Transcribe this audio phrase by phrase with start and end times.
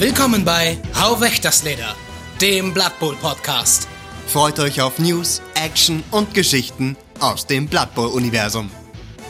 [0.00, 1.94] Willkommen bei Hau weg das Leder,
[2.40, 3.86] dem Blood Bowl Podcast.
[4.28, 8.70] Freut euch auf News, Action und Geschichten aus dem Blood Bowl Universum.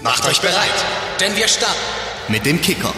[0.00, 0.70] Macht euch bereit,
[1.18, 1.74] denn wir starten
[2.28, 2.94] Mit dem Kicker.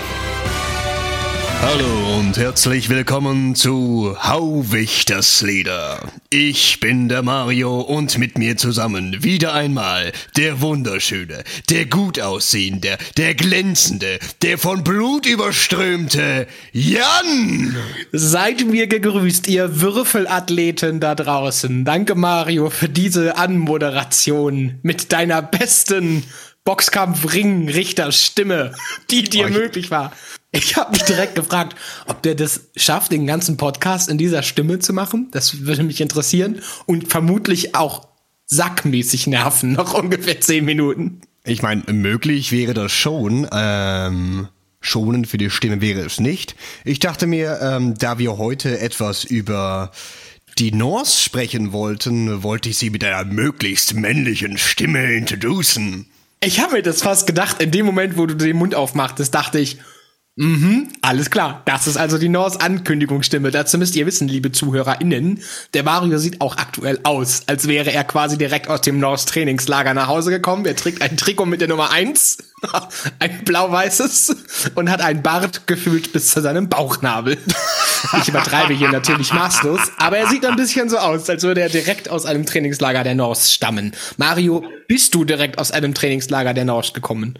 [1.63, 4.65] Hallo und herzlich willkommen zu Hau
[5.43, 6.01] Leder.
[6.29, 12.99] Ich bin der Mario und mit mir zusammen wieder einmal der wunderschöne, der gut aussehende,
[13.17, 17.77] der glänzende, der von Blut überströmte Jan.
[18.11, 21.85] Seid mir gegrüßt, ihr Würfelathleten da draußen.
[21.85, 26.25] Danke, Mario, für diese Anmoderation mit deiner besten
[26.65, 28.73] Boxkampf-Ring-Richter-Stimme,
[29.11, 30.13] die dir Oh, ich- möglich war.
[30.55, 34.79] Ich habe mich direkt gefragt, ob der das schafft, den ganzen Podcast in dieser Stimme
[34.79, 35.29] zu machen.
[35.33, 36.61] Das würde mich interessieren.
[36.85, 38.07] Und vermutlich auch
[38.45, 41.23] sackmäßig nerven, noch ungefähr zehn Minuten.
[41.45, 43.49] Ich meine, möglich wäre das schon.
[43.51, 44.49] Ähm,
[44.83, 46.55] schonend für die Stimme wäre es nicht.
[46.85, 49.91] Ich dachte mir, ähm, da wir heute etwas über
[50.59, 56.07] die Norse sprechen wollten, wollte ich sie mit einer möglichst männlichen Stimme introducen.
[56.45, 59.59] Ich habe mir das fast gedacht, in dem Moment, wo du den Mund aufmachtest, dachte
[59.59, 59.79] ich,
[60.37, 61.63] mhm, alles klar.
[61.65, 63.51] Das ist also die Norse Ankündigungsstimme.
[63.51, 65.41] Dazu müsst ihr wissen, liebe ZuhörerInnen,
[65.75, 69.95] der Mario sieht auch aktuell aus, als wäre er quasi direkt aus dem Norse Trainingslager
[69.95, 70.65] nach Hause gekommen.
[70.67, 72.39] Er trägt ein Trikot mit der Nummer eins,
[73.19, 74.37] ein blau-weißes
[74.75, 77.39] und hat einen Bart gefühlt bis zu seinem Bauchnabel.
[78.21, 81.69] Ich übertreibe hier natürlich maßlos, aber er sieht ein bisschen so aus, als würde er
[81.69, 83.93] direkt aus einem Trainingslager der Norse stammen.
[84.17, 87.39] Mario, bist du direkt aus einem Trainingslager der Norse gekommen?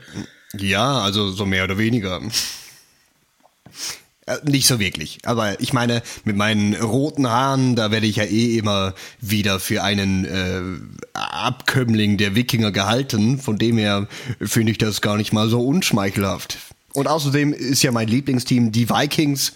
[0.57, 2.21] Ja, also so mehr oder weniger.
[4.27, 5.19] Äh, Nicht so wirklich.
[5.25, 9.83] Aber ich meine, mit meinen roten Haaren, da werde ich ja eh immer wieder für
[9.83, 10.63] einen äh,
[11.19, 13.39] Abkömmling der Wikinger gehalten.
[13.39, 14.07] Von dem her
[14.41, 16.59] finde ich das gar nicht mal so unschmeichelhaft.
[16.93, 19.55] Und außerdem ist ja mein Lieblingsteam die Vikings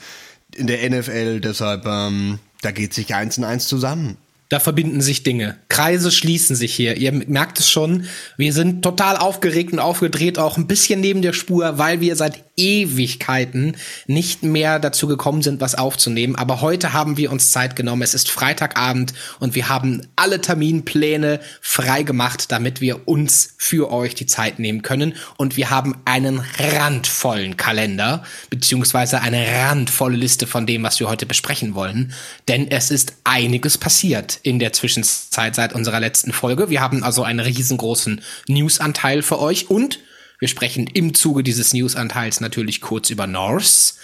[0.54, 4.16] in der NFL, deshalb ähm, da geht sich eins und eins zusammen.
[4.48, 5.56] Da verbinden sich Dinge.
[5.68, 6.96] Kreise schließen sich hier.
[6.96, 8.06] Ihr merkt es schon.
[8.36, 12.44] Wir sind total aufgeregt und aufgedreht, auch ein bisschen neben der Spur, weil wir seit
[12.56, 13.76] Ewigkeiten
[14.06, 16.36] nicht mehr dazu gekommen sind, was aufzunehmen.
[16.36, 18.02] Aber heute haben wir uns Zeit genommen.
[18.02, 24.14] Es ist Freitagabend und wir haben alle Terminpläne frei gemacht, damit wir uns für euch
[24.14, 25.14] die Zeit nehmen können.
[25.36, 31.26] Und wir haben einen randvollen Kalender, beziehungsweise eine randvolle Liste von dem, was wir heute
[31.26, 32.12] besprechen wollen.
[32.48, 36.70] Denn es ist einiges passiert in der Zwischenzeit seit unserer letzten Folge.
[36.70, 40.00] Wir haben also einen riesengroßen Newsanteil für euch und
[40.38, 43.94] wir sprechen im Zuge dieses Newsanteils natürlich kurz über Norse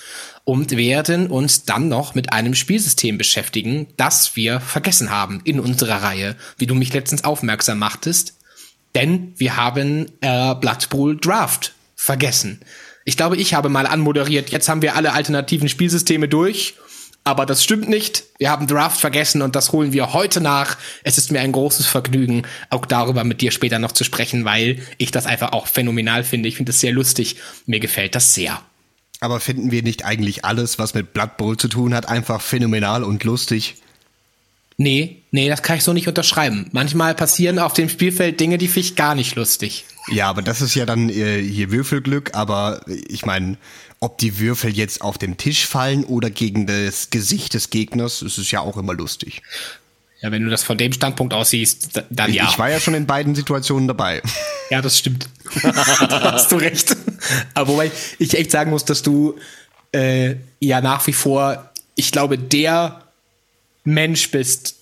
[0.45, 6.03] und werden uns dann noch mit einem Spielsystem beschäftigen, das wir vergessen haben in unserer
[6.03, 8.39] Reihe, wie du mich letztens aufmerksam machtest.
[8.95, 12.61] Denn wir haben äh, Blood Bowl Draft vergessen.
[13.05, 16.75] Ich glaube, ich habe mal anmoderiert, jetzt haben wir alle alternativen Spielsysteme durch.
[17.25, 18.25] Aber das stimmt nicht.
[18.39, 20.77] Wir haben Draft vergessen und das holen wir heute nach.
[21.05, 24.83] Es ist mir ein großes Vergnügen, auch darüber mit dir später noch zu sprechen, weil
[24.99, 26.49] ich das einfach auch phänomenal finde.
[26.49, 27.37] Ich finde es sehr lustig.
[27.67, 28.61] Mir gefällt das sehr.
[29.21, 33.05] Aber finden wir nicht eigentlich alles, was mit Blood Bowl zu tun hat, einfach phänomenal
[33.05, 33.77] und lustig?
[34.77, 36.69] Nee, nee, das kann ich so nicht unterschreiben.
[36.73, 39.85] Manchmal passieren auf dem Spielfeld Dinge, die finde ich gar nicht lustig.
[40.09, 43.57] Ja, aber das ist ja dann äh, hier Würfelglück, aber ich meine,
[44.01, 48.39] ob die Würfel jetzt auf den Tisch fallen oder gegen das Gesicht des Gegners, ist
[48.39, 49.43] es ja auch immer lustig.
[50.21, 52.49] Ja, wenn du das von dem Standpunkt aus siehst, dann ja.
[52.49, 54.23] Ich war ja schon in beiden Situationen dabei.
[54.71, 55.29] Ja, das stimmt.
[55.63, 56.97] da hast du recht.
[57.55, 59.37] Aber wobei ich echt sagen muss, dass du
[59.93, 63.02] äh, ja nach wie vor, ich glaube, der
[63.85, 64.77] Mensch bist,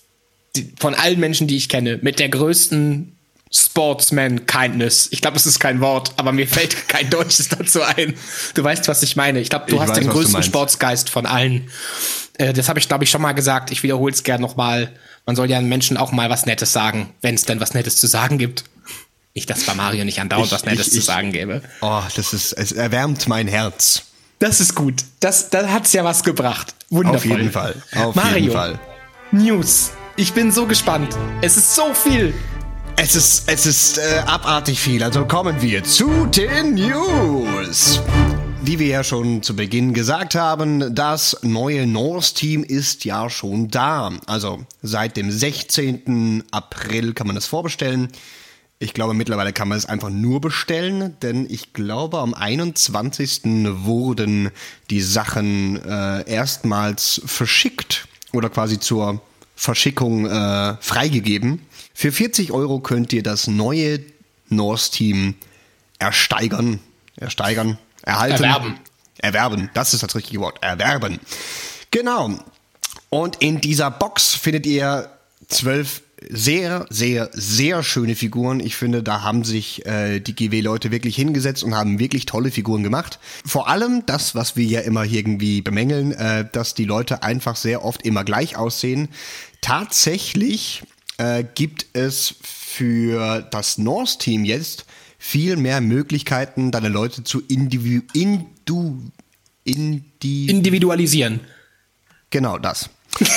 [0.55, 3.15] die, von allen Menschen, die ich kenne, mit der größten
[3.53, 5.09] Sportsman-Kindness.
[5.11, 8.15] Ich glaube, es ist kein Wort, aber mir fällt kein Deutsches dazu ein.
[8.53, 9.39] Du weißt, was ich meine.
[9.39, 10.43] Ich glaube, du Ich hast weiß, den größten.
[10.43, 11.69] Sportsgeist von allen.
[12.37, 13.71] Äh, das habe ich, glaube ich, schon mal gesagt.
[13.71, 14.91] Ich wiederhole es gerne nochmal.
[15.25, 17.97] Man soll ja den Menschen auch mal was Nettes sagen, wenn es denn was Nettes
[17.97, 18.63] zu sagen gibt.
[19.33, 21.61] Nicht, dass bei Mario nicht andauernd Ich- was Nettes ich- zu sagen gäbe.
[21.81, 24.03] Oh, das ist, es erwärmt mein Herz.
[24.39, 25.03] Das ist gut.
[25.19, 26.73] Das, da hat's ja was gebracht.
[26.89, 27.17] Wundervoll.
[27.17, 27.75] Auf jeden Fall.
[27.95, 28.79] Auf Mario, jeden Fall.
[29.33, 29.91] News.
[30.17, 31.17] Ich bin so gespannt.
[31.41, 32.33] Es ist so viel.
[32.97, 35.01] Es ist, es ist äh, abartig viel.
[35.03, 38.01] Also kommen wir zu den News.
[38.61, 44.11] Wie wir ja schon zu Beginn gesagt haben, das neue Norse-Team ist ja schon da.
[44.27, 46.43] Also seit dem 16.
[46.51, 48.09] April kann man es vorbestellen.
[48.79, 53.43] Ich glaube, mittlerweile kann man es einfach nur bestellen, denn ich glaube, am 21.
[53.85, 54.51] wurden
[54.89, 59.21] die Sachen äh, erstmals verschickt oder quasi zur
[59.55, 61.65] Verschickung äh, freigegeben.
[61.93, 63.99] Für 40 Euro könnt ihr das neue
[64.49, 65.35] Norse-Team
[65.99, 66.79] ersteigern,
[67.15, 68.43] ersteigern, erhalten.
[68.43, 68.79] Erwerben.
[69.19, 70.57] Erwerben, das ist das richtige Wort.
[70.63, 71.19] Erwerben.
[71.91, 72.39] Genau.
[73.09, 75.09] Und in dieser Box findet ihr
[75.47, 78.59] zwölf sehr, sehr, sehr schöne Figuren.
[78.59, 82.83] Ich finde, da haben sich äh, die GW-Leute wirklich hingesetzt und haben wirklich tolle Figuren
[82.83, 83.19] gemacht.
[83.45, 87.83] Vor allem das, was wir ja immer irgendwie bemängeln, äh, dass die Leute einfach sehr
[87.83, 89.09] oft immer gleich aussehen.
[89.61, 90.83] Tatsächlich
[91.17, 94.85] äh, gibt es für das Norse-Team jetzt
[95.17, 98.99] viel mehr Möglichkeiten, deine Leute zu individu indu
[99.63, 101.41] indi Individualisieren.
[102.29, 102.89] Genau das.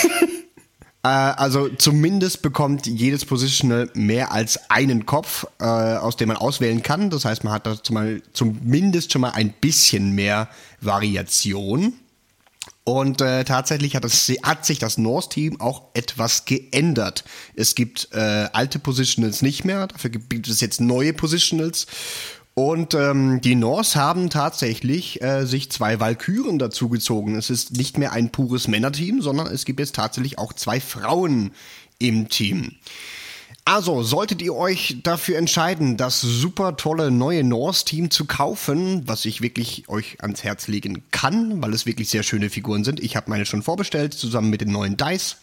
[1.04, 6.82] Äh, also zumindest bekommt jedes Positional mehr als einen Kopf, äh, aus dem man auswählen
[6.82, 7.10] kann.
[7.10, 10.48] Das heißt, man hat da zumal, zumindest schon mal ein bisschen mehr
[10.80, 11.92] Variation.
[12.84, 17.24] Und äh, tatsächlich hat, das, hat sich das Norse-Team auch etwas geändert.
[17.54, 21.86] Es gibt äh, alte Positionals nicht mehr, dafür gibt es jetzt neue Positionals.
[22.54, 27.34] Und ähm, die Norse haben tatsächlich äh, sich zwei Valkyren dazugezogen.
[27.34, 31.50] Es ist nicht mehr ein pures Männerteam, sondern es gibt jetzt tatsächlich auch zwei Frauen
[31.98, 32.76] im Team.
[33.66, 39.40] Also, solltet ihr euch dafür entscheiden, das super tolle neue Norse-Team zu kaufen, was ich
[39.40, 43.00] wirklich euch ans Herz legen kann, weil es wirklich sehr schöne Figuren sind.
[43.00, 45.38] Ich habe meine schon vorbestellt, zusammen mit den neuen Dice,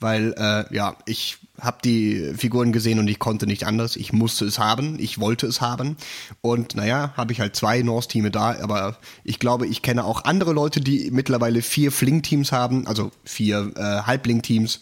[0.00, 3.96] weil, äh, ja, ich habe die Figuren gesehen und ich konnte nicht anders.
[3.96, 5.96] Ich musste es haben, ich wollte es haben.
[6.40, 10.52] Und naja, habe ich halt zwei Norse-Teame da, aber ich glaube, ich kenne auch andere
[10.52, 14.80] Leute, die mittlerweile vier Fling-Teams haben, also vier äh, Halbling-Teams.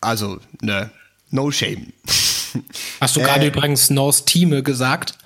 [0.00, 0.90] Also, ne,
[1.30, 1.92] no shame.
[3.00, 5.18] Hast du gerade äh, übrigens Norse-Teame gesagt?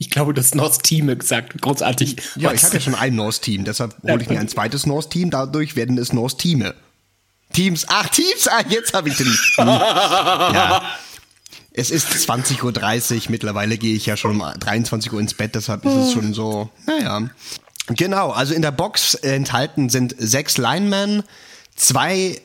[0.00, 1.60] Ich glaube, du hast Norse-Teame gesagt.
[1.60, 2.16] Großartig.
[2.36, 5.74] Ja, ich hatte ja schon ein Norse-Team, deshalb hole ich mir ein zweites Norse-Team, dadurch
[5.74, 6.76] werden es Norse-Teame.
[7.58, 7.86] Teams.
[7.88, 8.46] Ach, Teams.
[8.46, 9.36] Ah, jetzt habe ich den.
[9.58, 10.80] ja.
[11.72, 13.22] Es ist 20.30 Uhr.
[13.30, 15.56] Mittlerweile gehe ich ja schon um 23 Uhr ins Bett.
[15.56, 16.70] Deshalb ist es schon so.
[16.86, 17.28] Naja.
[17.88, 18.30] Genau.
[18.30, 21.24] Also in der Box enthalten sind sechs Linemen,
[21.74, 22.40] zwei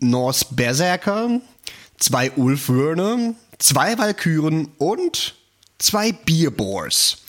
[0.00, 1.40] Norse Berserker,
[1.96, 5.36] zwei Ulfwürne, zwei Valkyren und
[5.78, 7.22] zwei Bierbors.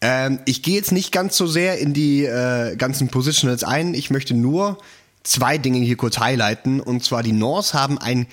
[0.00, 3.94] Ähm, ich gehe jetzt nicht ganz so sehr in die äh, ganzen Positionals ein.
[3.94, 4.78] Ich möchte nur
[5.22, 6.80] zwei Dinge hier kurz highlighten.
[6.80, 8.26] Und zwar die Norse haben eine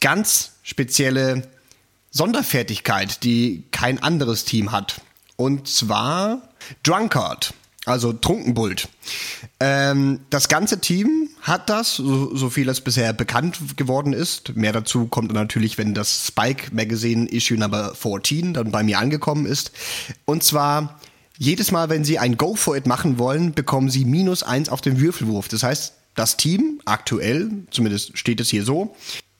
[0.00, 1.48] ganz spezielle
[2.10, 5.00] Sonderfertigkeit, die kein anderes Team hat.
[5.36, 6.48] Und zwar
[6.82, 7.54] Drunkard,
[7.86, 8.88] also Trunkenbult.
[9.58, 14.56] Ähm, das ganze Team hat das, so, so viel es bisher bekannt geworden ist.
[14.56, 19.44] Mehr dazu kommt natürlich, wenn das Spike Magazine Issue Number 14 dann bei mir angekommen
[19.44, 19.72] ist.
[20.24, 21.00] Und zwar
[21.36, 24.80] jedes Mal, wenn sie ein Go for it machen wollen, bekommen sie minus eins auf
[24.80, 25.48] den Würfelwurf.
[25.48, 28.94] Das heißt, das Team aktuell, zumindest steht es hier so,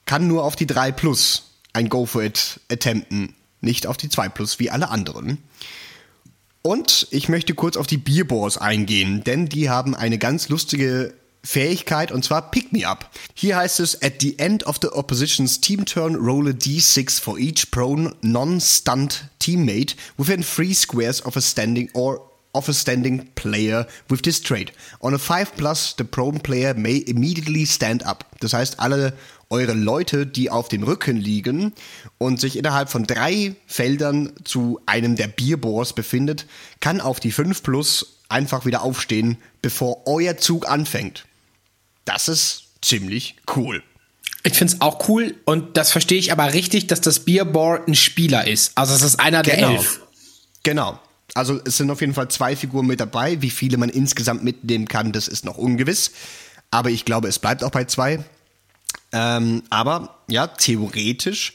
[0.06, 4.28] kann nur auf die 3 Plus ein Go for It attempten, nicht auf die 2
[4.28, 5.38] Plus wie alle anderen.
[6.62, 12.10] Und ich möchte kurz auf die Bierbors eingehen, denn die haben eine ganz lustige Fähigkeit
[12.10, 13.10] und zwar Pick Me Up.
[13.34, 17.38] Hier heißt es, at the end of the opposition's team turn, roll a d6 for
[17.38, 22.22] each prone non-stunned teammate within three squares of a standing or
[22.54, 24.72] of a standing player with this trait.
[25.00, 28.24] On a 5 plus, the prone player may immediately stand up.
[28.40, 29.14] Das heißt, alle
[29.50, 31.72] eure Leute, die auf dem Rücken liegen
[32.18, 36.46] und sich innerhalb von drei Feldern zu einem der Bierbors befindet,
[36.80, 41.26] kann auf die 5 plus einfach wieder aufstehen, bevor euer Zug anfängt.
[42.04, 43.82] Das ist ziemlich cool.
[44.46, 47.94] Ich finde es auch cool und das verstehe ich aber richtig, dass das Bierboard ein
[47.94, 48.72] Spieler ist.
[48.74, 49.70] Also es ist einer der genau.
[49.72, 50.00] elf.
[50.62, 50.98] Genau.
[51.34, 53.42] Also es sind auf jeden Fall zwei Figuren mit dabei.
[53.42, 56.12] Wie viele man insgesamt mitnehmen kann, das ist noch ungewiss.
[56.70, 58.24] Aber ich glaube, es bleibt auch bei zwei.
[59.12, 61.54] Ähm, aber ja, theoretisch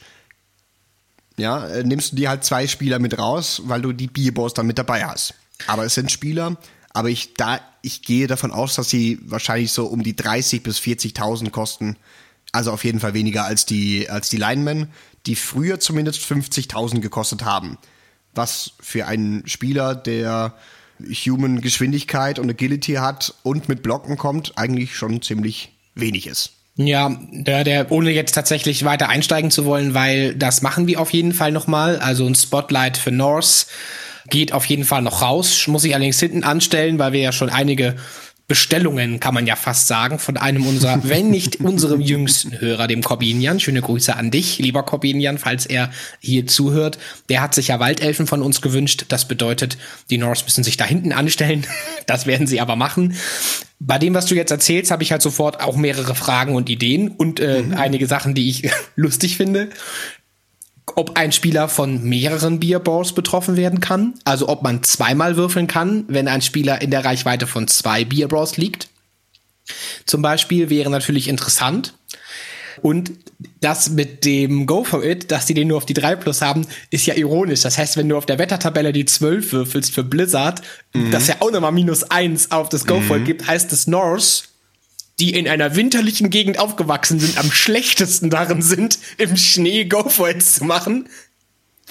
[1.38, 4.66] ja, äh, nimmst du dir halt zwei Spieler mit raus, weil du die Bierboss dann
[4.66, 5.34] mit dabei hast.
[5.66, 6.56] Aber es sind Spieler,
[6.92, 10.78] aber ich, da, ich gehe davon aus, dass sie wahrscheinlich so um die 30 bis
[10.78, 11.96] 40.000 kosten.
[12.52, 14.88] Also auf jeden Fall weniger als die, als die Linemen,
[15.26, 17.78] die früher zumindest 50.000 gekostet haben
[18.34, 20.54] was für einen Spieler, der
[21.26, 26.52] Human Geschwindigkeit und Agility hat und mit Blocken kommt, eigentlich schon ziemlich wenig ist.
[26.76, 31.12] Ja, der, der, ohne jetzt tatsächlich weiter einsteigen zu wollen, weil das machen wir auf
[31.12, 31.98] jeden Fall nochmal.
[31.98, 33.66] Also ein Spotlight für Norse
[34.28, 35.66] geht auf jeden Fall noch raus.
[35.66, 37.96] Muss ich allerdings hinten anstellen, weil wir ja schon einige
[38.50, 43.00] Bestellungen, kann man ja fast sagen, von einem unserer, wenn nicht unserem jüngsten Hörer, dem
[43.00, 43.60] Corbinian.
[43.60, 46.98] Schöne Grüße an dich, lieber Corbinian, falls er hier zuhört.
[47.28, 49.04] Der hat sich ja Waldelfen von uns gewünscht.
[49.08, 49.78] Das bedeutet,
[50.10, 51.64] die Norse müssen sich da hinten anstellen.
[52.06, 53.14] Das werden sie aber machen.
[53.78, 57.08] Bei dem, was du jetzt erzählst, habe ich halt sofort auch mehrere Fragen und Ideen
[57.08, 57.74] und äh, mhm.
[57.74, 59.68] einige Sachen, die ich lustig finde
[60.96, 64.14] ob ein Spieler von mehreren Bierballs betroffen werden kann.
[64.24, 68.56] Also ob man zweimal würfeln kann, wenn ein Spieler in der Reichweite von zwei Bierballs
[68.56, 68.88] liegt.
[70.06, 71.94] zum Beispiel wäre natürlich interessant.
[72.82, 73.12] Und
[73.60, 76.66] das mit dem Go for It, dass die den nur auf die 3 plus haben,
[76.90, 77.60] ist ja ironisch.
[77.60, 80.62] Das heißt, wenn du auf der Wettertabelle die 12 würfelst für Blizzard,
[80.94, 81.10] mhm.
[81.10, 83.26] das ja auch nochmal minus 1 auf das Go for It mhm.
[83.26, 84.44] gibt, heißt das Norse,
[85.20, 90.30] die in einer winterlichen Gegend aufgewachsen sind, am schlechtesten darin sind, im Schnee Go for
[90.30, 91.08] It zu machen.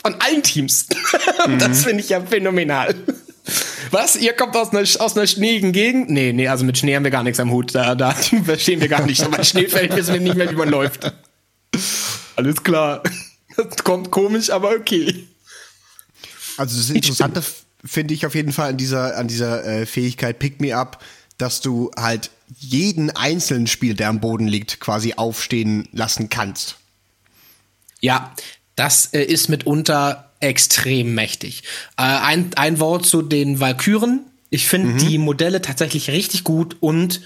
[0.02, 0.88] Von allen Teams.
[1.48, 1.58] Mhm.
[1.58, 2.94] das finde ich ja phänomenal.
[3.92, 4.18] Was?
[4.18, 6.10] Ihr kommt aus einer, aus einer schneeigen Gegend?
[6.10, 7.74] Nee, nee, also mit Schnee haben wir gar nichts am Hut.
[7.74, 8.12] Da, da
[8.44, 9.24] verstehen wir gar nicht.
[9.24, 11.14] Aber Schnee fällt, wissen wir nicht mehr, wie man läuft.
[12.36, 13.04] Alles klar.
[13.56, 15.28] Das kommt komisch, aber okay.
[16.58, 17.42] Also das Interessante
[17.86, 21.02] finde ich auf jeden Fall an dieser, an dieser äh, Fähigkeit Pick Me Up,
[21.38, 26.78] dass du halt jeden einzelnen Spiel, der am Boden liegt, quasi aufstehen lassen kannst.
[28.02, 28.34] Ja,
[28.76, 31.64] das äh, ist mitunter extrem mächtig.
[31.98, 34.22] Äh, ein, ein Wort zu den Valkyren.
[34.50, 34.98] Ich finde mhm.
[34.98, 37.22] die Modelle tatsächlich richtig gut und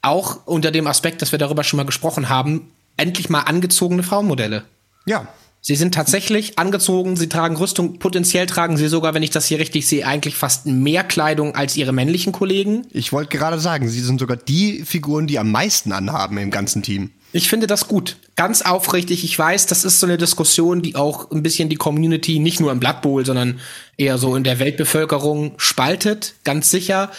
[0.00, 4.64] auch unter dem Aspekt, dass wir darüber schon mal gesprochen haben, endlich mal angezogene Frauenmodelle.
[5.06, 5.28] Ja.
[5.64, 9.60] Sie sind tatsächlich angezogen, sie tragen Rüstung, potenziell tragen sie sogar, wenn ich das hier
[9.60, 12.84] richtig sehe, eigentlich fast mehr Kleidung als ihre männlichen Kollegen.
[12.90, 16.82] Ich wollte gerade sagen, sie sind sogar die Figuren, die am meisten anhaben im ganzen
[16.82, 17.12] Team.
[17.32, 18.16] Ich finde das gut.
[18.34, 19.22] Ganz aufrichtig.
[19.22, 22.72] Ich weiß, das ist so eine Diskussion, die auch ein bisschen die Community nicht nur
[22.72, 23.60] im Blood Bowl, sondern
[23.96, 27.12] eher so in der Weltbevölkerung spaltet, ganz sicher.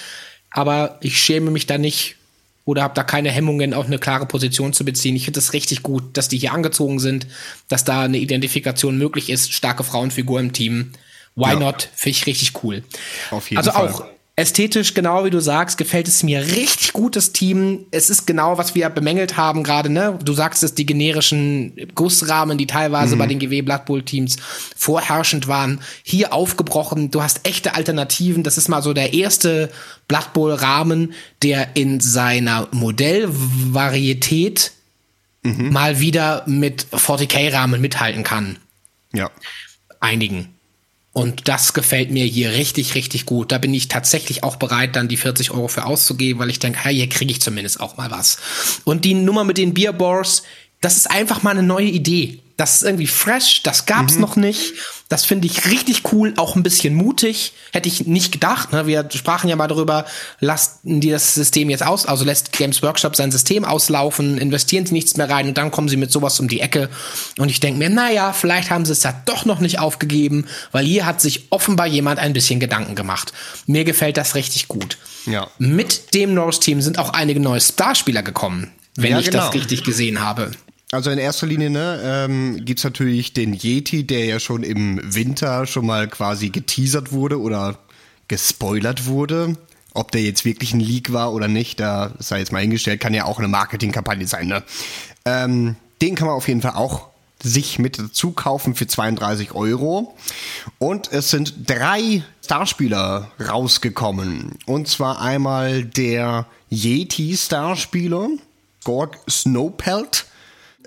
[0.52, 2.18] Aber ich schäme mich da nicht
[2.66, 5.16] oder habe da keine Hemmungen, auch eine klare Position zu beziehen.
[5.16, 7.28] Ich finde es richtig gut, dass die hier angezogen sind,
[7.68, 9.52] dass da eine Identifikation möglich ist.
[9.54, 10.94] Starke Frauenfigur im Team.
[11.36, 11.60] Why ja.
[11.60, 11.90] not?
[11.94, 12.84] Finde ich richtig cool.
[13.32, 13.90] Auf jeden also Fall.
[13.90, 17.86] auch Ästhetisch, genau wie du sagst, gefällt es mir richtig gut, das Team.
[17.92, 20.18] Es ist genau, was wir bemängelt haben gerade, ne?
[20.26, 23.20] Du sagst es, die generischen Gussrahmen, die teilweise mhm.
[23.20, 24.38] bei den GW Blood Bowl Teams
[24.76, 27.12] vorherrschend waren, hier aufgebrochen.
[27.12, 28.42] Du hast echte Alternativen.
[28.42, 29.70] Das ist mal so der erste
[30.08, 31.14] Blood Bowl Rahmen,
[31.44, 34.72] der in seiner Modellvarietät
[35.44, 35.72] mhm.
[35.72, 38.58] mal wieder mit 40k Rahmen mithalten kann.
[39.14, 39.30] Ja.
[40.00, 40.56] Einigen.
[41.14, 43.52] Und das gefällt mir hier richtig, richtig gut.
[43.52, 46.80] Da bin ich tatsächlich auch bereit, dann die 40 Euro für auszugeben, weil ich denke,
[46.84, 48.38] hey, hier kriege ich zumindest auch mal was.
[48.84, 50.42] Und die Nummer mit den Bierbors,
[50.82, 52.40] das ist einfach mal eine neue Idee.
[52.56, 54.22] Das ist irgendwie fresh, das gab's mhm.
[54.22, 54.74] noch nicht.
[55.10, 57.54] Das finde ich richtig cool, auch ein bisschen mutig.
[57.72, 58.72] Hätte ich nicht gedacht.
[58.72, 58.88] Ne?
[58.88, 60.06] Wir sprachen ja mal darüber,
[60.40, 64.94] lassen die das System jetzt aus, also lässt Games Workshop sein System auslaufen, investieren sie
[64.94, 66.90] nichts mehr rein und dann kommen sie mit sowas um die Ecke.
[67.38, 70.86] Und ich denke mir, naja, vielleicht haben sie es ja doch noch nicht aufgegeben, weil
[70.86, 73.34] hier hat sich offenbar jemand ein bisschen Gedanken gemacht.
[73.66, 74.98] Mir gefällt das richtig gut.
[75.26, 75.48] Ja.
[75.58, 79.46] Mit dem Norse-Team sind auch einige neue Starspieler gekommen, wenn ja, ich genau.
[79.46, 80.52] das richtig gesehen habe.
[80.94, 85.66] Also in erster Linie ne, ähm, gibt natürlich den Yeti, der ja schon im Winter
[85.66, 87.80] schon mal quasi geteasert wurde oder
[88.28, 89.58] gespoilert wurde.
[89.96, 93.16] Ob der jetzt wirklich ein Leak war oder nicht, da sei jetzt mal hingestellt, kann
[93.16, 94.46] ja auch eine Marketingkampagne sein.
[94.46, 94.62] Ne?
[95.26, 97.08] Ähm, den kann man auf jeden Fall auch
[97.42, 100.16] sich mit dazu kaufen für 32 Euro.
[100.78, 104.60] Und es sind drei Starspieler rausgekommen.
[104.68, 108.30] Und zwar einmal der Yeti-Starspieler,
[108.84, 110.28] Gorg Snowpelt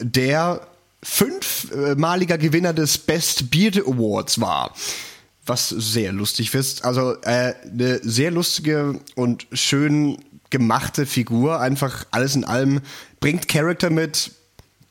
[0.00, 0.66] der
[1.02, 4.74] fünfmaliger Gewinner des Best Beard Awards war.
[5.44, 6.84] Was sehr lustig ist.
[6.84, 10.18] Also äh, eine sehr lustige und schön
[10.50, 11.60] gemachte Figur.
[11.60, 12.80] Einfach alles in allem.
[13.20, 14.32] Bringt Charakter mit,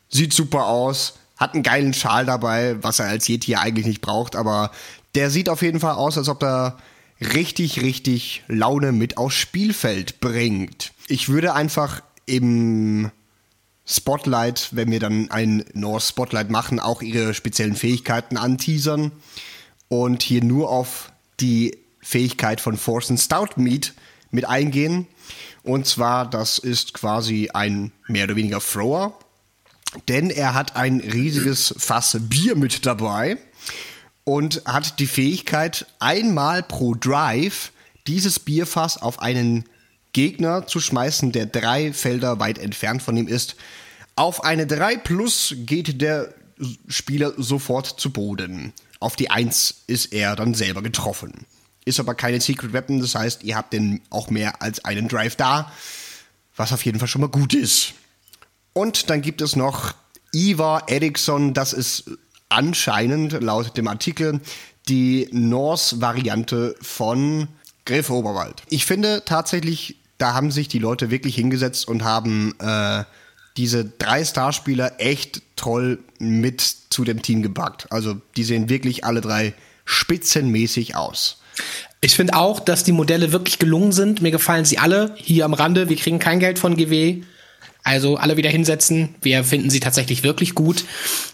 [0.10, 4.36] sieht super aus, hat einen geilen Schal dabei, was er als Yeti eigentlich nicht braucht,
[4.36, 4.72] aber
[5.16, 6.78] der sieht auf jeden Fall aus, als ob er
[7.20, 10.92] richtig, richtig Laune mit aufs Spielfeld bringt.
[11.08, 13.12] Ich würde einfach im
[13.86, 19.12] Spotlight, wenn wir dann ein North Spotlight machen, auch ihre speziellen Fähigkeiten anteasern
[19.90, 23.94] und hier nur auf die Fähigkeit von Force and Stout Meat
[24.32, 25.08] mit eingehen.
[25.64, 29.18] Und zwar, das ist quasi ein mehr oder weniger Thrower,
[30.08, 33.38] denn er hat ein riesiges Fass Bier mit dabei
[34.24, 37.72] und hat die Fähigkeit, einmal pro Drive
[38.08, 39.66] dieses Bierfass auf einen
[40.16, 43.58] Gegner zu schmeißen, der drei Felder weit entfernt von ihm ist.
[44.16, 46.34] Auf eine 3 plus geht der
[46.88, 48.72] Spieler sofort zu Boden.
[49.02, 51.46] Auf die 1 ist er dann selber getroffen.
[51.84, 55.36] Ist aber keine Secret Weapon, das heißt, ihr habt denn auch mehr als einen Drive
[55.36, 55.70] da,
[56.56, 57.94] was auf jeden Fall schon mal gut ist.
[58.72, 59.96] Und dann gibt es noch
[60.32, 62.06] Ivar Eriksson, das ist
[62.48, 64.40] anscheinend laut dem Artikel
[64.88, 67.50] die Norse-Variante von
[67.84, 68.64] Griff Oberwald.
[68.70, 73.04] Ich finde tatsächlich da haben sich die Leute wirklich hingesetzt und haben äh,
[73.58, 77.88] diese drei Starspieler echt toll mit zu dem Team gepackt.
[77.92, 79.54] Also die sehen wirklich alle drei
[79.86, 81.42] spitzenmäßig aus.
[82.02, 84.22] Ich finde auch, dass die Modelle wirklich gelungen sind.
[84.22, 85.16] Mir gefallen sie alle.
[85.18, 87.24] Hier am Rande, wir kriegen kein Geld von GW.
[87.86, 89.14] Also alle wieder hinsetzen.
[89.22, 90.86] Wir finden sie tatsächlich wirklich gut.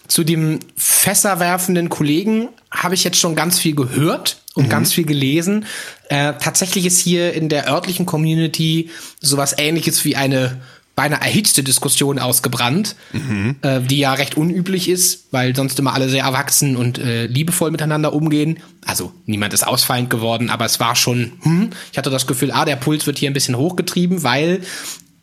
[0.06, 4.68] Zu dem fässerwerfenden Kollegen habe ich jetzt schon ganz viel gehört und mhm.
[4.68, 5.64] ganz viel gelesen.
[6.10, 10.60] Äh, tatsächlich ist hier in der örtlichen Community sowas ähnliches wie eine
[10.94, 13.56] beinahe erhitzte Diskussion ausgebrannt, mhm.
[13.62, 17.70] äh, die ja recht unüblich ist, weil sonst immer alle sehr erwachsen und äh, liebevoll
[17.70, 18.58] miteinander umgehen.
[18.84, 22.66] Also niemand ist ausfallend geworden, aber es war schon, hm, ich hatte das Gefühl, ah,
[22.66, 24.60] der Puls wird hier ein bisschen hochgetrieben, weil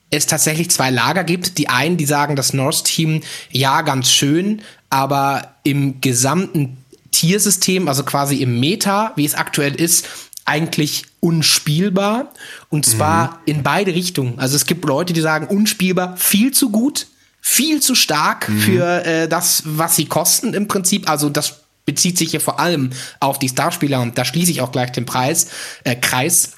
[0.10, 1.58] es tatsächlich zwei Lager gibt.
[1.58, 6.78] Die einen, die sagen, das Norse-Team, ja, ganz schön, aber im gesamten
[7.12, 10.08] Tiersystem, also quasi im Meta, wie es aktuell ist,
[10.46, 12.34] eigentlich unspielbar.
[12.70, 13.38] Und zwar mhm.
[13.46, 14.40] in beide Richtungen.
[14.40, 17.08] Also es gibt Leute, die sagen, unspielbar, viel zu gut,
[17.42, 18.60] viel zu stark mhm.
[18.60, 21.10] für äh, das, was sie kosten im Prinzip.
[21.10, 24.72] Also das bezieht sich hier vor allem auf die Starspieler und da schließe ich auch
[24.72, 25.48] gleich den Preis,
[25.84, 26.54] äh, Kreis.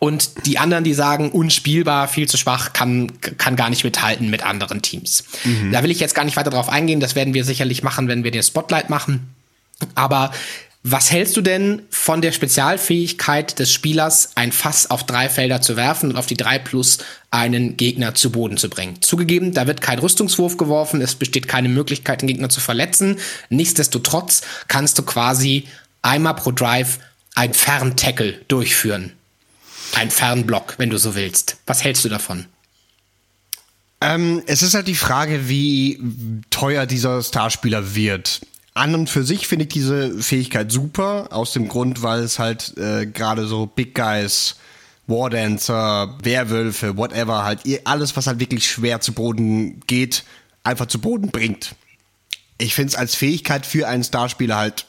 [0.00, 4.42] Und die anderen, die sagen, unspielbar, viel zu schwach, kann, kann gar nicht mithalten mit
[4.42, 5.24] anderen Teams.
[5.44, 5.72] Mhm.
[5.72, 7.00] Da will ich jetzt gar nicht weiter drauf eingehen.
[7.00, 9.28] Das werden wir sicherlich machen, wenn wir den Spotlight machen.
[9.94, 10.32] Aber
[10.82, 15.76] was hältst du denn von der Spezialfähigkeit des Spielers, ein Fass auf drei Felder zu
[15.76, 16.98] werfen und auf die drei plus
[17.30, 19.02] einen Gegner zu Boden zu bringen?
[19.02, 23.18] Zugegeben, da wird kein Rüstungswurf geworfen, es besteht keine Möglichkeit, den Gegner zu verletzen.
[23.50, 25.64] Nichtsdestotrotz kannst du quasi
[26.00, 26.98] einmal pro Drive
[27.34, 29.12] ein Ferntackle durchführen.
[29.94, 31.56] Ein Fernblock, wenn du so willst.
[31.66, 32.46] Was hältst du davon?
[34.00, 36.00] Ähm, es ist halt die Frage, wie
[36.50, 38.40] teuer dieser Starspieler wird
[38.74, 42.76] an und für sich finde ich diese Fähigkeit super, aus dem Grund, weil es halt
[42.78, 44.56] äh, gerade so Big Guys,
[45.06, 50.24] Wardancer, Werwölfe, whatever, halt alles, was halt wirklich schwer zu Boden geht,
[50.62, 51.74] einfach zu Boden bringt.
[52.58, 54.86] Ich finde es als Fähigkeit für einen Starspieler halt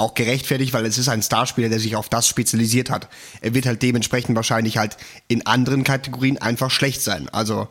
[0.00, 3.08] auch gerechtfertigt, weil es ist ein Starspieler, der sich auf das spezialisiert hat.
[3.40, 4.96] Er wird halt dementsprechend wahrscheinlich halt
[5.28, 7.28] in anderen Kategorien einfach schlecht sein.
[7.30, 7.68] Also,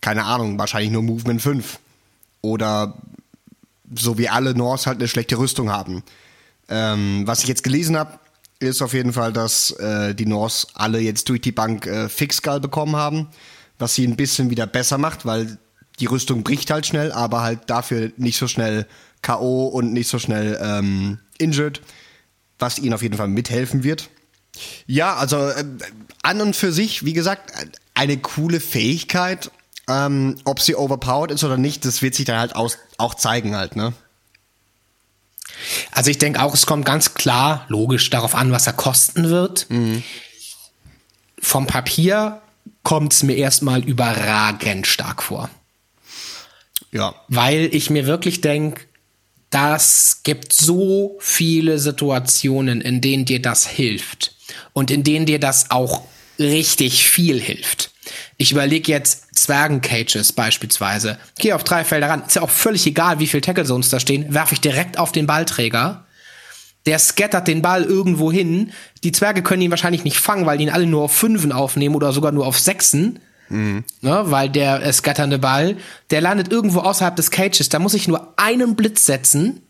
[0.00, 1.78] keine Ahnung, wahrscheinlich nur Movement 5.
[2.40, 2.94] Oder
[3.94, 6.02] so wie alle Norse halt eine schlechte Rüstung haben.
[6.68, 8.18] Ähm, was ich jetzt gelesen habe,
[8.58, 12.60] ist auf jeden Fall, dass äh, die Norse alle jetzt durch die Bank äh, Fixgull
[12.60, 13.28] bekommen haben,
[13.78, 15.58] was sie ein bisschen wieder besser macht, weil
[16.00, 18.86] die Rüstung bricht halt schnell, aber halt dafür nicht so schnell
[19.20, 19.66] K.O.
[19.66, 21.80] und nicht so schnell ähm, injured,
[22.58, 24.08] was ihnen auf jeden Fall mithelfen wird.
[24.86, 25.64] Ja, also äh,
[26.22, 27.52] an und für sich, wie gesagt,
[27.94, 29.50] eine coole Fähigkeit
[29.88, 33.56] ähm, ob sie overpowered ist oder nicht, das wird sich dann halt aus, auch zeigen
[33.56, 33.92] halt, ne?
[35.92, 39.66] Also ich denke auch, es kommt ganz klar, logisch darauf an, was er kosten wird.
[39.70, 40.02] Mhm.
[41.38, 42.40] Vom Papier
[42.82, 45.50] kommt es mir erstmal überragend stark vor.
[46.90, 47.14] Ja.
[47.28, 48.82] Weil ich mir wirklich denke,
[49.52, 54.34] das gibt so viele Situationen, in denen dir das hilft
[54.72, 56.02] und in denen dir das auch
[56.38, 57.90] richtig viel hilft.
[58.38, 61.18] Ich überlege jetzt Zwergencages beispielsweise.
[61.38, 62.24] Gehe auf drei Felder ran.
[62.26, 64.32] Ist ja auch völlig egal, wie viele Tackle Zones da stehen.
[64.32, 66.06] Werfe ich direkt auf den Ballträger.
[66.86, 68.72] Der scattert den Ball irgendwo hin.
[69.04, 71.94] Die Zwerge können ihn wahrscheinlich nicht fangen, weil die ihn alle nur auf Fünfen aufnehmen
[71.94, 73.20] oder sogar nur auf Sechsen.
[73.48, 73.84] Mhm.
[74.00, 75.76] Ne, weil der äh, scatternde Ball,
[76.10, 77.68] der landet irgendwo außerhalb des Cages.
[77.68, 79.62] Da muss ich nur einen Blitz setzen,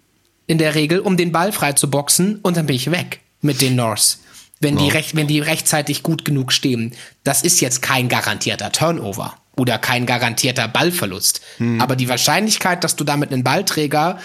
[0.46, 3.60] in der Regel, um den Ball frei zu boxen und dann bin ich weg mit
[3.60, 4.18] den Norse
[4.62, 6.94] wenn die, recht, wenn die rechtzeitig gut genug stehen.
[7.24, 11.40] Das ist jetzt kein garantierter Turnover oder kein garantierter Ballverlust.
[11.58, 11.80] Hm.
[11.80, 14.18] Aber die Wahrscheinlichkeit, dass du damit einen Ballträger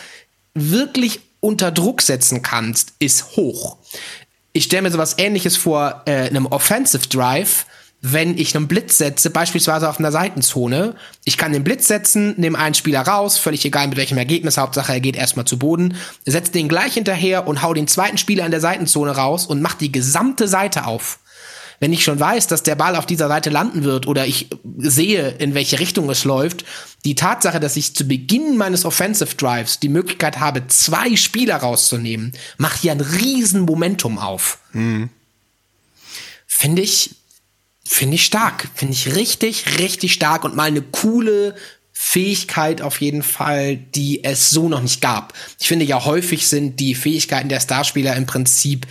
[0.53, 3.77] wirklich unter Druck setzen kannst, ist hoch.
[4.53, 7.65] Ich stelle mir sowas ähnliches vor, äh, einem Offensive Drive,
[8.01, 12.57] wenn ich einen Blitz setze, beispielsweise auf einer Seitenzone, ich kann den Blitz setzen, nehme
[12.57, 16.51] einen Spieler raus, völlig egal mit welchem Ergebnis, Hauptsache er geht erstmal zu Boden, setze
[16.51, 19.91] den gleich hinterher und hau den zweiten Spieler in der Seitenzone raus und mach die
[19.91, 21.19] gesamte Seite auf.
[21.79, 25.29] Wenn ich schon weiß, dass der Ball auf dieser Seite landen wird oder ich sehe,
[25.29, 26.65] in welche Richtung es läuft,
[27.05, 32.33] die Tatsache, dass ich zu Beginn meines Offensive Drives die Möglichkeit habe, zwei Spieler rauszunehmen,
[32.57, 34.60] macht hier ein riesen Momentum auf.
[34.73, 35.10] Mhm.
[36.47, 37.15] Finde ich
[37.88, 38.67] Finde ich stark.
[38.76, 41.56] Finde ich richtig, richtig stark und mal eine coole
[41.93, 45.34] Fähigkeit auf jeden Fall, die es so noch nicht gab.
[45.60, 48.86] Ich finde ja häufig sind die Fähigkeiten der Starspieler im Prinzip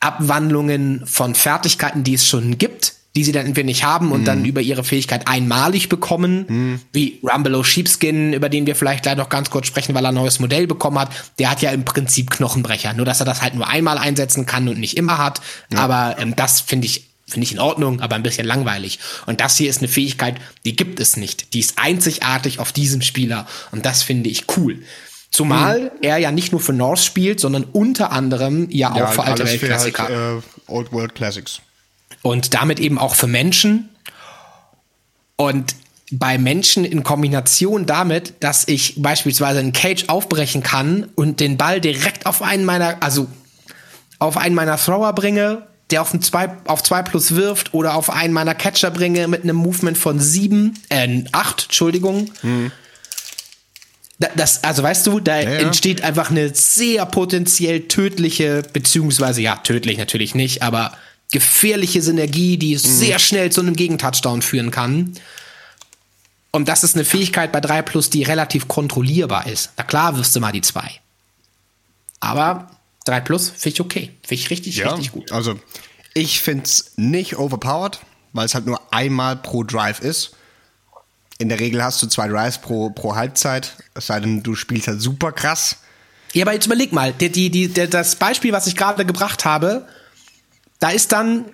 [0.00, 4.24] Abwandlungen von Fertigkeiten, die es schon gibt, die sie dann entweder nicht haben und mm.
[4.26, 6.80] dann über ihre Fähigkeit einmalig bekommen, mm.
[6.92, 10.14] wie Rumbelow Sheepskin, über den wir vielleicht gleich noch ganz kurz sprechen, weil er ein
[10.14, 11.10] neues Modell bekommen hat.
[11.38, 14.68] Der hat ja im Prinzip Knochenbrecher, nur dass er das halt nur einmal einsetzen kann
[14.68, 15.40] und nicht immer hat.
[15.72, 15.78] Ja.
[15.78, 19.00] Aber ähm, das finde ich Finde ich in Ordnung, aber ein bisschen langweilig.
[19.26, 21.54] Und das hier ist eine Fähigkeit, die gibt es nicht.
[21.54, 23.48] Die ist einzigartig auf diesem Spieler.
[23.72, 24.82] Und das finde ich cool.
[25.30, 25.90] Zumal mhm.
[26.02, 29.44] er ja nicht nur für North spielt, sondern unter anderem ja auch ja, für alte
[29.44, 30.04] Weltklassiker.
[30.04, 31.60] Halt, äh, Old World Classics.
[32.22, 33.88] Und damit eben auch für Menschen.
[35.34, 35.74] Und
[36.12, 41.80] bei Menschen in Kombination damit, dass ich beispielsweise einen Cage aufbrechen kann und den Ball
[41.80, 43.26] direkt auf einen meiner, also
[44.20, 48.10] auf einen meiner Thrower bringe, der auf, ein zwei, auf zwei plus wirft oder auf
[48.10, 52.30] einen meiner Catcher bringe mit einem Movement von sieben, äh, acht, Entschuldigung.
[52.42, 52.72] Mhm.
[54.18, 55.58] Das, also weißt du, da ja, ja.
[55.58, 60.92] entsteht einfach eine sehr potenziell tödliche, beziehungsweise ja, tödlich natürlich nicht, aber
[61.32, 62.78] gefährliche Synergie, die mhm.
[62.78, 65.12] sehr schnell zu einem Gegentouchdown führen kann.
[66.50, 69.72] Und das ist eine Fähigkeit bei 3 Plus, die relativ kontrollierbar ist.
[69.76, 70.90] Na klar wirst du mal die 2.
[72.20, 72.70] Aber
[73.06, 74.12] 3 Plus finde ich okay.
[74.22, 75.32] Finde ich richtig, ja, richtig gut.
[75.32, 75.58] Also,
[76.12, 78.00] ich finde es nicht overpowered,
[78.32, 80.32] weil es halt nur einmal pro Drive ist.
[81.38, 84.88] In der Regel hast du zwei Drives pro, pro Halbzeit, es sei denn, du spielst
[84.88, 85.78] halt super krass.
[86.32, 89.86] Ja, aber jetzt überleg mal, die, die, die, das Beispiel, was ich gerade gebracht habe,
[90.80, 91.46] da ist dann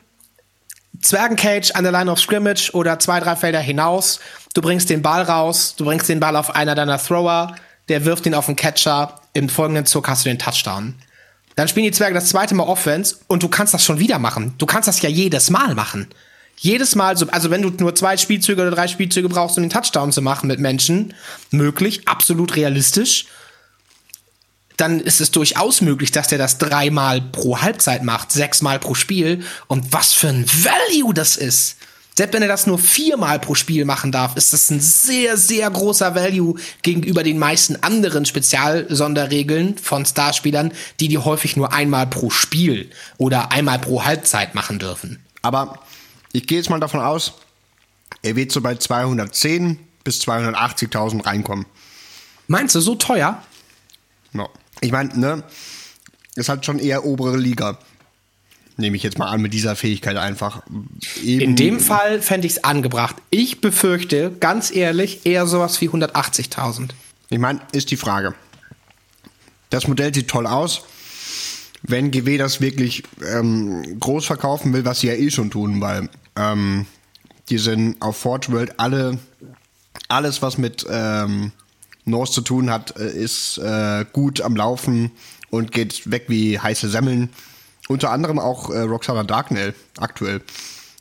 [1.01, 4.21] Zwergencage an der Line of Scrimmage oder zwei, drei Felder hinaus.
[4.55, 7.57] Du bringst den Ball raus, du bringst den Ball auf einer deiner Thrower,
[7.89, 9.21] der wirft ihn auf den Catcher.
[9.33, 10.95] Im folgenden Zug hast du den Touchdown.
[11.55, 14.55] Dann spielen die Zwerge das zweite Mal Offense und du kannst das schon wieder machen.
[14.59, 16.09] Du kannst das ja jedes Mal machen.
[16.59, 19.71] Jedes Mal, so, also wenn du nur zwei Spielzüge oder drei Spielzüge brauchst, um den
[19.71, 21.15] Touchdown zu machen mit Menschen,
[21.51, 23.27] möglich, absolut realistisch
[24.77, 29.45] dann ist es durchaus möglich, dass der das dreimal pro Halbzeit macht, sechsmal pro Spiel.
[29.69, 31.77] Und was für ein Value das ist.
[32.15, 35.71] Selbst wenn er das nur viermal pro Spiel machen darf, ist das ein sehr, sehr
[35.71, 42.29] großer Value gegenüber den meisten anderen Spezialsonderregeln von Starspielern, die die häufig nur einmal pro
[42.29, 45.21] Spiel oder einmal pro Halbzeit machen dürfen.
[45.41, 45.81] Aber
[46.33, 47.33] ich gehe jetzt mal davon aus,
[48.23, 51.67] er wird so bei 210 bis 280.000 reinkommen.
[52.47, 53.43] Meinst du, so teuer?
[54.33, 54.51] No.
[54.81, 55.43] Ich meine, ne,
[56.35, 57.79] ist halt schon eher obere Liga.
[58.77, 60.63] Nehme ich jetzt mal an, mit dieser Fähigkeit einfach.
[61.23, 63.17] In dem Fall fände ich es angebracht.
[63.31, 66.91] Ich befürchte, ganz ehrlich, eher sowas wie 180.000.
[67.29, 68.35] Ich meine, ist die Frage.
[69.71, 70.83] Das Modell sieht toll aus.
[71.83, 76.09] Wenn GW das wirklich ähm, groß verkaufen will, was sie ja eh schon tun, weil
[76.37, 76.87] ähm,
[77.49, 79.19] die sind auf Forge World alle,
[80.09, 81.53] alles, was mit ähm,
[82.05, 85.11] Norse zu tun hat, äh, ist äh, gut am Laufen
[85.51, 87.31] und geht weg wie heiße Semmeln.
[87.89, 90.41] Unter anderem auch äh, Roxana Darknell aktuell.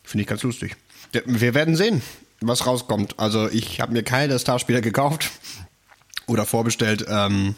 [0.03, 0.75] Finde ich ganz lustig.
[1.25, 2.01] Wir werden sehen,
[2.39, 3.19] was rauskommt.
[3.19, 5.31] Also ich habe mir keine der Starspieler gekauft
[6.27, 7.05] oder vorbestellt.
[7.07, 7.55] Ähm,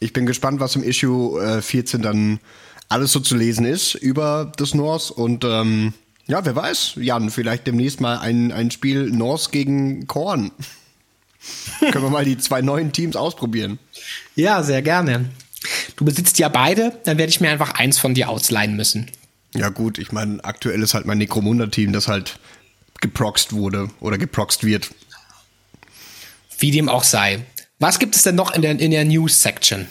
[0.00, 2.40] ich bin gespannt, was im Issue äh, 14 dann
[2.88, 5.94] alles so zu lesen ist über das Norse und ähm,
[6.26, 10.52] ja, wer weiß, Jan, vielleicht demnächst mal ein, ein Spiel Norse gegen Korn.
[11.80, 13.78] Können wir mal die zwei neuen Teams ausprobieren?
[14.36, 15.30] Ja, sehr gerne.
[15.96, 19.10] Du besitzt ja beide, dann werde ich mir einfach eins von dir ausleihen müssen.
[19.54, 22.38] Ja, gut, ich meine, aktuell ist halt mein Necromunda-Team, das halt
[23.00, 24.90] geproxt wurde oder geproxt wird.
[26.58, 27.44] Wie dem auch sei.
[27.78, 29.86] Was gibt es denn noch in der, in der News-Section?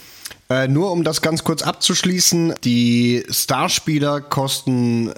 [0.50, 5.14] Äh, nur um das ganz kurz abzuschließen, die Starspieler kosten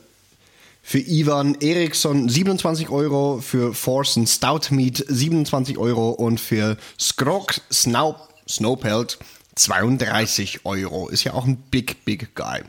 [0.82, 8.16] für Ivan Eriksson 27 Euro, für Forsen Stoutmeat 27 Euro und für Skrok Snow,
[8.48, 9.18] Snowpelt
[9.56, 11.10] 32 Euro.
[11.10, 12.62] Ist ja auch ein Big, Big Guy.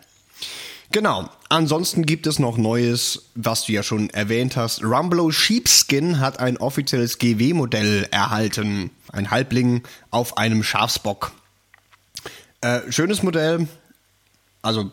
[0.91, 1.29] Genau.
[1.49, 4.83] Ansonsten gibt es noch Neues, was du ja schon erwähnt hast.
[4.83, 8.91] Rumblo Sheepskin hat ein offizielles GW-Modell erhalten.
[9.13, 11.33] Ein Halbling auf einem Schafsbock.
[12.61, 13.69] Äh, schönes Modell.
[14.63, 14.91] Also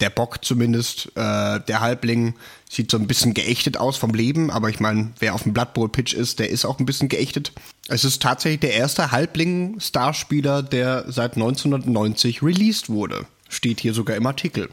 [0.00, 2.34] der Bock zumindest, äh, der Halbling,
[2.68, 5.74] sieht so ein bisschen geächtet aus vom Leben, aber ich meine, wer auf dem Blood
[5.74, 7.52] Bowl Pitch ist, der ist auch ein bisschen geächtet.
[7.88, 13.26] Es ist tatsächlich der erste Halbling-Starspieler, der seit 1990 released wurde.
[13.48, 14.70] Steht hier sogar im Artikel.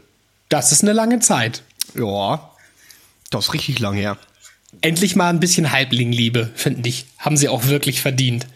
[0.48, 1.62] Das ist eine lange Zeit.
[1.94, 2.50] Ja,
[3.30, 4.18] das ist richtig lang her.
[4.80, 7.06] Endlich mal ein bisschen Halbling-Liebe, finde ich.
[7.18, 8.46] Haben sie auch wirklich verdient.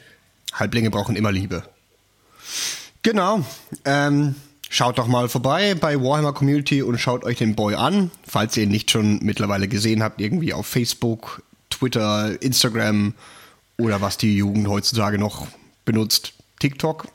[0.52, 1.62] Halblinge brauchen immer Liebe.
[3.02, 3.44] Genau.
[3.84, 4.34] Ähm,
[4.68, 8.64] Schaut doch mal vorbei bei Warhammer Community und schaut euch den Boy an, falls ihr
[8.64, 13.14] ihn nicht schon mittlerweile gesehen habt, irgendwie auf Facebook, Twitter, Instagram
[13.78, 15.46] oder was die Jugend heutzutage noch
[15.84, 16.32] benutzt.
[16.58, 17.06] TikTok.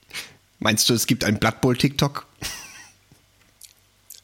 [0.58, 2.27] Meinst du, es gibt ein Blood Bowl TikTok?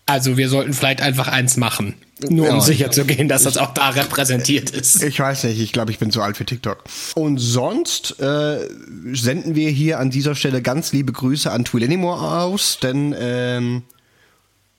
[0.06, 1.94] Also wir sollten vielleicht einfach eins machen.
[2.28, 5.02] Nur um ja, sicher zu gehen, dass das auch da repräsentiert ist.
[5.02, 6.84] Ich weiß nicht, ich glaube, ich bin zu alt für TikTok.
[7.14, 8.68] Und sonst äh,
[9.12, 13.82] senden wir hier an dieser Stelle ganz liebe Grüße an Twilenimore aus, denn ähm,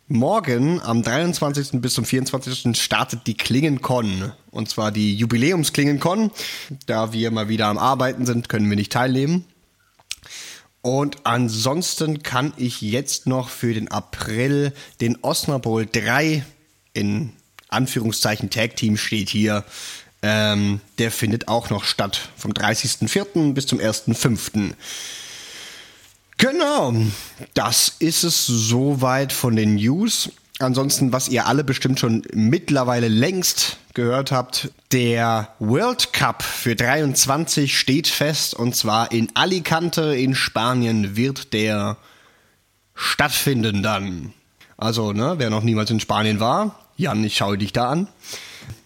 [0.08, 1.82] morgen am 23.
[1.82, 2.80] bis zum 24.
[2.80, 4.32] startet die Klingencon.
[4.52, 6.32] Und zwar die Jubiläumsklingencon.
[6.86, 9.46] Da wir mal wieder am Arbeiten sind, können wir nicht teilnehmen.
[10.86, 14.72] Und ansonsten kann ich jetzt noch für den April
[15.02, 16.46] den Osnabrück 3
[16.94, 17.34] in
[17.70, 19.64] Anführungszeichen Tag Team steht hier.
[20.22, 22.30] Ähm, der findet auch noch statt.
[22.38, 23.54] Vom 30.04.
[23.54, 24.74] bis zum 1.05.
[26.38, 26.94] Genau,
[27.56, 30.30] das ist es soweit von den News.
[30.60, 37.78] Ansonsten, was ihr alle bestimmt schon mittlerweile längst gehört habt, der World Cup für 23
[37.78, 41.98] steht fest und zwar in Alicante in Spanien wird der
[42.94, 44.34] stattfinden dann.
[44.78, 48.08] Also, ne, wer noch niemals in Spanien war, Jan, ich schaue dich da an.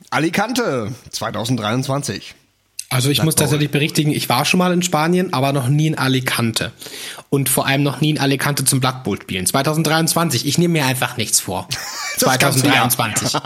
[0.09, 2.33] Alicante 2023.
[2.91, 5.97] Also ich muss tatsächlich berichtigen, ich war schon mal in Spanien, aber noch nie in
[5.97, 6.71] Alicante.
[7.29, 9.45] Und vor allem noch nie in Alicante zum Blood Bowl spielen.
[9.45, 11.67] 2023, ich nehme mir einfach nichts vor.
[12.17, 13.39] 2023.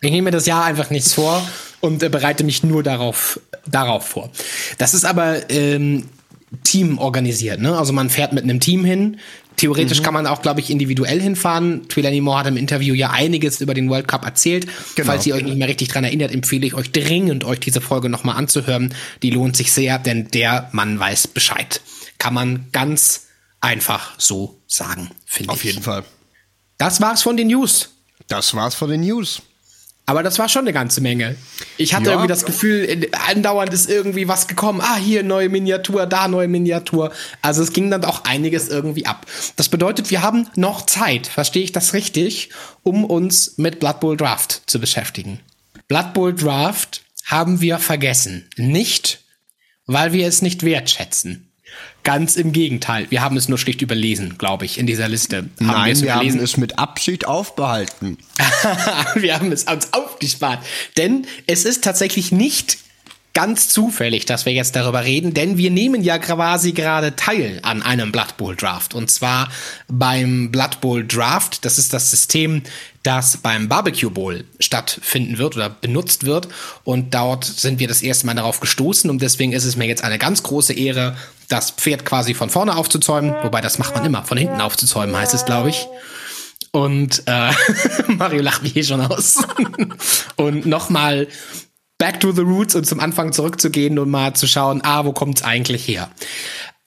[0.00, 1.40] ich nehme mir das Jahr einfach nichts vor
[1.80, 4.30] und äh, bereite mich nur darauf, darauf vor.
[4.78, 6.08] Das ist aber ähm,
[6.64, 7.78] Team organisiert, ne?
[7.78, 9.18] Also man fährt mit einem Team hin,
[9.56, 10.04] Theoretisch mhm.
[10.04, 11.88] kann man auch, glaube ich, individuell hinfahren.
[11.88, 14.66] Twilani Moore hat im Interview ja einiges über den World Cup erzählt.
[14.96, 15.06] Genau.
[15.06, 18.08] Falls ihr euch nicht mehr richtig dran erinnert, empfehle ich euch dringend, euch diese Folge
[18.08, 18.94] nochmal anzuhören.
[19.22, 21.80] Die lohnt sich sehr, denn der Mann weiß Bescheid.
[22.18, 23.28] Kann man ganz
[23.60, 25.58] einfach so sagen, finde ich.
[25.58, 26.04] Auf jeden Fall.
[26.78, 27.90] Das war's von den News.
[28.28, 29.42] Das war's von den News.
[30.06, 31.36] Aber das war schon eine ganze Menge.
[31.78, 32.10] Ich hatte ja.
[32.12, 34.82] irgendwie das Gefühl, andauernd ist irgendwie was gekommen.
[34.82, 37.10] Ah, hier neue Miniatur, da neue Miniatur.
[37.40, 39.26] Also es ging dann auch einiges irgendwie ab.
[39.56, 42.50] Das bedeutet, wir haben noch Zeit, verstehe ich das richtig,
[42.82, 45.40] um uns mit Blood Bowl Draft zu beschäftigen.
[45.88, 48.50] Blood Bowl Draft haben wir vergessen.
[48.56, 49.20] Nicht,
[49.86, 51.50] weil wir es nicht wertschätzen.
[52.04, 53.06] Ganz im Gegenteil.
[53.10, 55.38] Wir haben es nur schlicht überlesen, glaube ich, in dieser Liste.
[55.38, 58.18] Haben Nein, wir, es wir haben es mit Abschied aufbehalten.
[59.14, 60.64] wir haben es uns aufgespart.
[60.98, 62.78] Denn es ist tatsächlich nicht
[63.34, 67.82] ganz zufällig, dass wir jetzt darüber reden, denn wir nehmen ja quasi gerade teil an
[67.82, 68.94] einem Blood Bowl Draft.
[68.94, 69.50] Und zwar
[69.88, 71.64] beim Blood Bowl Draft.
[71.64, 72.62] Das ist das System,
[73.04, 76.48] das beim Barbecue Bowl stattfinden wird oder benutzt wird.
[76.82, 79.08] Und dort sind wir das erste Mal darauf gestoßen.
[79.10, 81.16] Und deswegen ist es mir jetzt eine ganz große Ehre,
[81.48, 83.34] das Pferd quasi von vorne aufzuzäumen.
[83.42, 84.24] Wobei das macht man immer.
[84.24, 85.86] Von hinten aufzuzäumen heißt es, glaube ich.
[86.72, 87.52] Und äh,
[88.08, 89.38] Mario lacht mich hier schon aus.
[90.36, 91.28] und nochmal
[91.98, 95.42] back to the roots und zum Anfang zurückzugehen und mal zu schauen, ah, wo kommt's
[95.42, 96.10] eigentlich her?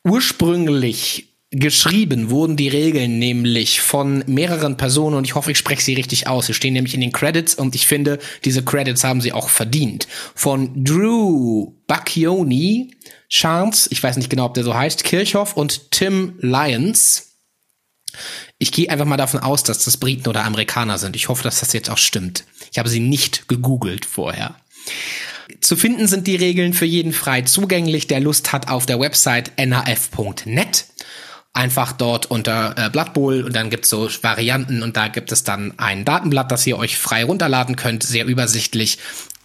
[0.04, 5.94] Ursprünglich geschrieben wurden die Regeln nämlich von mehreren Personen und ich hoffe, ich spreche sie
[5.94, 6.48] richtig aus.
[6.48, 10.08] Sie stehen nämlich in den Credits und ich finde, diese Credits haben sie auch verdient.
[10.36, 12.96] Von Drew Bacchioni,
[13.30, 17.38] Chance, ich weiß nicht genau, ob der so heißt, Kirchhoff und Tim Lyons.
[18.58, 21.16] Ich gehe einfach mal davon aus, dass das Briten oder Amerikaner sind.
[21.16, 22.44] Ich hoffe, dass das jetzt auch stimmt.
[22.72, 24.56] Ich habe sie nicht gegoogelt vorher.
[25.62, 29.52] Zu finden sind die Regeln für jeden frei zugänglich, der Lust hat auf der Website
[29.58, 30.86] naf.net.
[31.58, 35.44] Einfach dort unter äh, Blood Bowl und dann gibt's so Varianten und da gibt es
[35.44, 39.00] dann ein Datenblatt, das ihr euch frei runterladen könnt, sehr übersichtlich.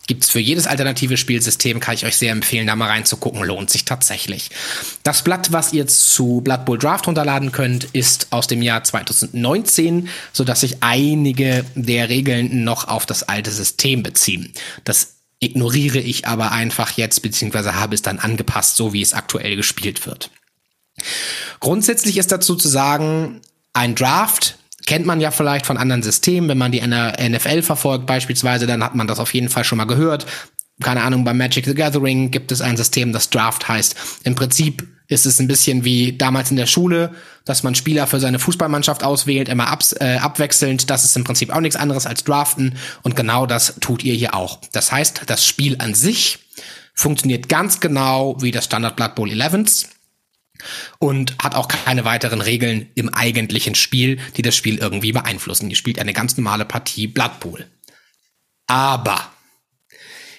[0.09, 3.87] Gibt's für jedes alternative Spielsystem, kann ich euch sehr empfehlen, da mal reinzugucken, lohnt sich
[3.87, 4.51] tatsächlich.
[5.05, 10.11] Das Blatt, was ihr zu Blood Bowl Draft runterladen könnt, ist aus dem Jahr 2019,
[10.35, 14.53] so dass sich einige der Regeln noch auf das alte System beziehen.
[14.85, 19.57] Das ignoriere ich aber einfach jetzt, beziehungsweise habe es dann angepasst, so wie es aktuell
[19.57, 20.31] gespielt wird.
[21.61, 23.41] Grundsätzlich ist dazu zu sagen,
[23.73, 28.67] ein Draft kennt man ja vielleicht von anderen Systemen, wenn man die NFL verfolgt beispielsweise,
[28.67, 30.27] dann hat man das auf jeden Fall schon mal gehört.
[30.83, 33.95] Keine Ahnung, bei Magic the Gathering gibt es ein System, das Draft heißt.
[34.25, 37.12] Im Prinzip ist es ein bisschen wie damals in der Schule,
[37.45, 40.91] dass man Spieler für seine Fußballmannschaft auswählt, immer abs, äh, abwechselnd.
[40.91, 44.35] Das ist im Prinzip auch nichts anderes als Draften und genau das tut ihr hier
[44.35, 44.59] auch.
[44.73, 46.38] Das heißt, das Spiel an sich
[46.95, 49.87] funktioniert ganz genau wie das Standard Blood Bowl 11s
[50.98, 55.70] und hat auch keine weiteren Regeln im eigentlichen Spiel, die das Spiel irgendwie beeinflussen.
[55.70, 57.66] Ihr spielt eine ganz normale Partie Blood Bowl.
[58.66, 59.33] Aber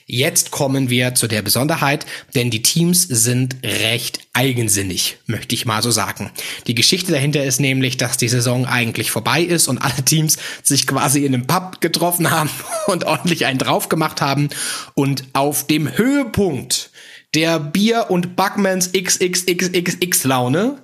[0.05, 2.05] Jetzt kommen wir zu der Besonderheit,
[2.35, 6.29] denn die Teams sind recht eigensinnig, möchte ich mal so sagen.
[6.67, 10.87] Die Geschichte dahinter ist nämlich, dass die Saison eigentlich vorbei ist und alle Teams sich
[10.87, 12.49] quasi in einem Pub getroffen haben
[12.87, 14.49] und ordentlich einen drauf gemacht haben
[14.93, 16.91] und auf dem Höhepunkt
[17.35, 20.77] der Bier- und Buckmans XXXXX-Laune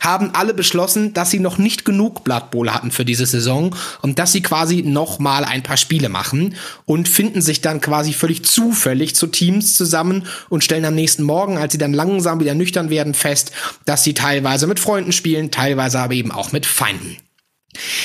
[0.00, 4.18] haben alle beschlossen, dass sie noch nicht genug Blood Bowl hatten für diese Saison und
[4.18, 8.44] dass sie quasi noch mal ein paar Spiele machen und finden sich dann quasi völlig
[8.44, 12.90] zufällig zu Teams zusammen und stellen am nächsten Morgen, als sie dann langsam wieder nüchtern
[12.90, 13.52] werden, fest,
[13.84, 17.16] dass sie teilweise mit Freunden spielen, teilweise aber eben auch mit Feinden.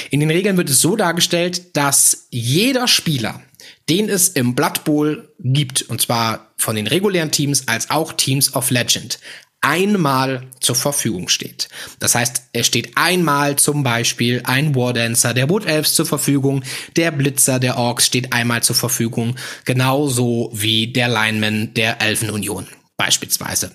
[0.09, 3.41] In den Regeln wird es so dargestellt, dass jeder Spieler
[3.89, 8.55] den es im Blood Bowl gibt, und zwar von den regulären Teams als auch Teams
[8.55, 9.19] of Legend,
[9.61, 11.69] einmal zur Verfügung steht.
[11.99, 16.63] Das heißt, es steht einmal zum Beispiel ein Wardancer der Wood Elves zur Verfügung,
[16.95, 22.67] der Blitzer der Orks steht einmal zur Verfügung, genauso wie der Lineman der Elfenunion
[22.97, 23.71] beispielsweise.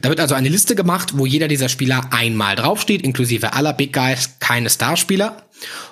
[0.00, 3.92] Da wird also eine Liste gemacht, wo jeder dieser Spieler einmal draufsteht, inklusive aller Big
[3.92, 5.48] Guys, keine Starspieler.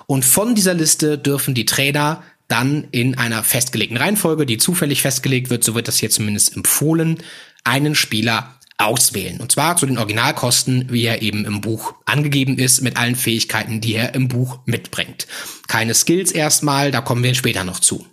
[0.07, 5.49] Und von dieser Liste dürfen die Trainer dann in einer festgelegten Reihenfolge, die zufällig festgelegt
[5.49, 7.17] wird, so wird das hier zumindest empfohlen,
[7.63, 9.39] einen Spieler auswählen.
[9.39, 13.81] Und zwar zu den Originalkosten, wie er eben im Buch angegeben ist, mit allen Fähigkeiten,
[13.81, 15.27] die er im Buch mitbringt.
[15.67, 18.05] Keine Skills erstmal, da kommen wir später noch zu.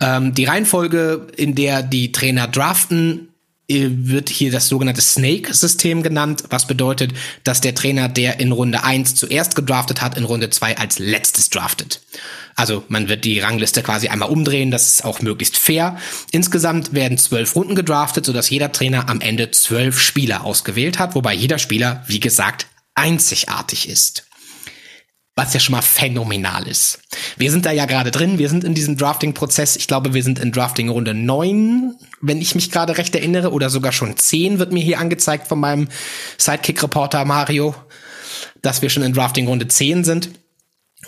[0.00, 3.31] Ähm, die Reihenfolge, in der die Trainer draften,
[4.08, 7.12] wird hier das sogenannte Snake-System genannt, was bedeutet,
[7.44, 11.50] dass der Trainer, der in Runde 1 zuerst gedraftet hat, in Runde 2 als letztes
[11.50, 12.00] draftet.
[12.54, 15.98] Also man wird die Rangliste quasi einmal umdrehen, das ist auch möglichst fair.
[16.30, 21.34] Insgesamt werden zwölf Runden gedraftet, sodass jeder Trainer am Ende zwölf Spieler ausgewählt hat, wobei
[21.34, 24.26] jeder Spieler, wie gesagt, einzigartig ist
[25.34, 27.00] was ja schon mal phänomenal ist.
[27.38, 29.76] Wir sind da ja gerade drin, wir sind in diesem Drafting-Prozess.
[29.76, 33.92] Ich glaube, wir sind in Drafting-Runde neun, wenn ich mich gerade recht erinnere, oder sogar
[33.92, 35.88] schon zehn wird mir hier angezeigt von meinem
[36.36, 37.74] Sidekick-Reporter Mario,
[38.60, 40.30] dass wir schon in Drafting-Runde zehn sind.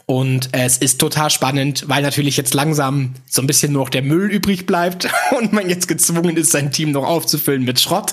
[0.06, 4.02] Und es ist total spannend, weil natürlich jetzt langsam so ein bisschen nur noch der
[4.02, 8.12] Müll übrig bleibt und man jetzt gezwungen ist, sein Team noch aufzufüllen mit Schrott.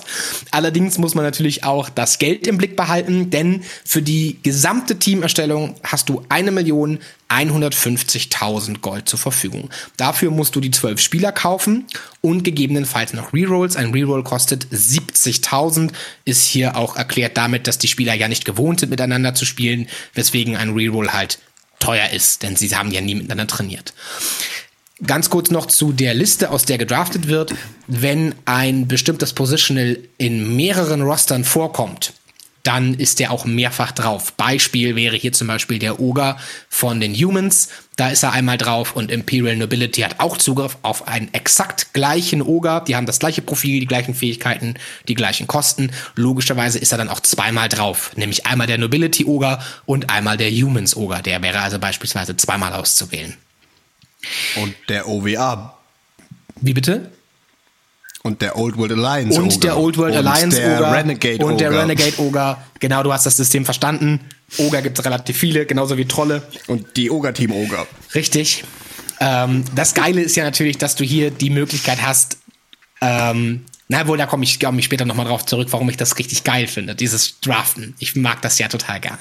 [0.50, 5.74] Allerdings muss man natürlich auch das Geld im Blick behalten, denn für die gesamte Teamerstellung
[5.82, 9.70] hast du eine Million 150.000 Gold zur Verfügung.
[9.96, 11.86] Dafür musst du die zwölf Spieler kaufen
[12.20, 13.76] und gegebenenfalls noch Rerolls.
[13.76, 15.92] Ein Reroll kostet 70.000,
[16.24, 19.88] ist hier auch erklärt damit, dass die Spieler ja nicht gewohnt sind, miteinander zu spielen,
[20.14, 21.38] weswegen ein Reroll halt
[21.82, 23.92] teuer ist, denn sie haben ja nie miteinander trainiert.
[25.04, 27.52] Ganz kurz noch zu der Liste, aus der gedraftet wird.
[27.88, 32.12] Wenn ein bestimmtes Positional in mehreren Rostern vorkommt,
[32.62, 34.34] dann ist der auch mehrfach drauf.
[34.34, 36.36] Beispiel wäre hier zum Beispiel der Ogre
[36.68, 37.68] von den Humans.
[37.96, 42.40] Da ist er einmal drauf und Imperial Nobility hat auch Zugriff auf einen exakt gleichen
[42.40, 42.82] Ogre.
[42.86, 44.76] Die haben das gleiche Profil, die gleichen Fähigkeiten,
[45.08, 45.90] die gleichen Kosten.
[46.14, 48.12] Logischerweise ist er dann auch zweimal drauf.
[48.16, 51.22] Nämlich einmal der Nobility Ogre und einmal der Humans Ogre.
[51.22, 53.36] Der wäre also beispielsweise zweimal auszuwählen.
[54.56, 55.78] Und der OWA.
[56.60, 57.10] Wie bitte?
[58.22, 59.58] Und der Old World Alliance Und Ogre.
[59.58, 60.92] der Old World und Alliance der Ogre.
[60.92, 61.82] Renegade und der Ogre.
[61.82, 62.56] Renegade Ogre.
[62.78, 64.20] Genau, du hast das System verstanden.
[64.58, 66.42] Ogre gibt es relativ viele, genauso wie Trolle.
[66.68, 67.86] Und die Ogre-Team Ogre.
[68.14, 68.64] Richtig.
[69.20, 72.38] Ähm, das Geile ist ja natürlich, dass du hier die Möglichkeit hast,
[73.00, 76.18] ähm, na wohl, da komme ich, komm ich später nochmal drauf zurück, warum ich das
[76.18, 77.94] richtig geil finde, dieses Draften.
[77.98, 79.18] Ich mag das ja total gerne.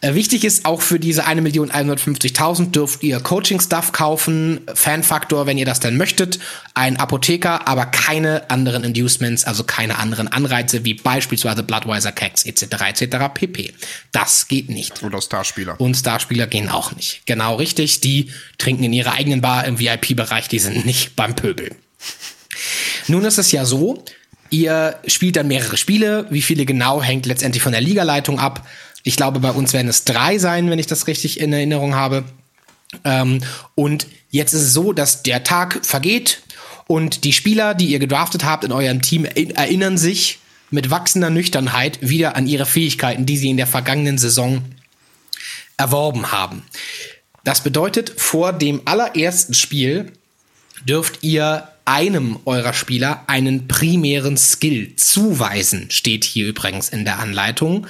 [0.00, 5.80] Äh, wichtig ist auch für diese 1.150.000 dürft ihr Coaching-Stuff kaufen, Fanfaktor, wenn ihr das
[5.80, 6.38] denn möchtet,
[6.74, 12.64] ein Apotheker, aber keine anderen Inducements, also keine anderen Anreize wie beispielsweise Bloodwiser Cacks etc.
[12.88, 13.16] etc.
[13.32, 13.74] pp.
[14.12, 15.02] Das geht nicht.
[15.02, 15.80] Oder Starspieler.
[15.80, 17.22] Und Starspieler gehen auch nicht.
[17.26, 21.70] Genau richtig, die trinken in ihrer eigenen Bar im VIP-Bereich, die sind nicht beim Pöbel.
[23.08, 24.04] Nun ist es ja so,
[24.50, 26.26] ihr spielt dann mehrere Spiele.
[26.30, 28.66] Wie viele genau hängt letztendlich von der Ligaleitung ab.
[29.04, 32.24] Ich glaube, bei uns werden es drei sein, wenn ich das richtig in Erinnerung habe.
[33.04, 33.40] Ähm,
[33.74, 36.42] und jetzt ist es so, dass der Tag vergeht
[36.86, 40.38] und die Spieler, die ihr gedraftet habt in eurem Team, erinnern sich
[40.70, 44.62] mit wachsender Nüchternheit wieder an ihre Fähigkeiten, die sie in der vergangenen Saison
[45.76, 46.62] erworben haben.
[47.44, 50.12] Das bedeutet, vor dem allerersten Spiel
[50.88, 57.86] dürft ihr einem eurer Spieler einen primären Skill zuweisen, steht hier übrigens in der Anleitung.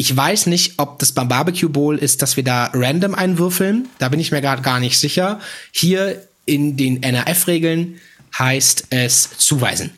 [0.00, 3.86] Ich weiß nicht, ob das beim Barbecue Bowl ist, dass wir da random einwürfeln.
[3.98, 5.40] Da bin ich mir gerade gar nicht sicher.
[5.72, 8.00] Hier in den NRF-Regeln
[8.38, 9.90] heißt es zuweisen.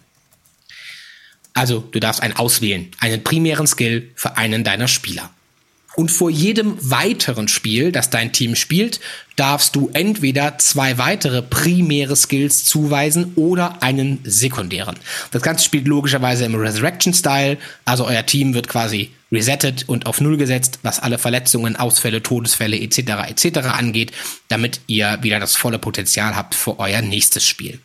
[1.55, 5.31] Also du darfst einen auswählen, einen primären Skill für einen deiner Spieler.
[5.95, 9.01] Und vor jedem weiteren Spiel, das dein Team spielt,
[9.37, 14.97] darfst du entweder zwei weitere primäre Skills zuweisen oder einen sekundären.
[15.31, 20.37] Das Ganze spielt logischerweise im Resurrection-Style, also euer Team wird quasi resettet und auf Null
[20.37, 22.99] gesetzt, was alle Verletzungen, Ausfälle, Todesfälle etc.
[23.29, 23.59] etc.
[23.69, 24.13] angeht,
[24.49, 27.81] damit ihr wieder das volle Potenzial habt für euer nächstes Spiel.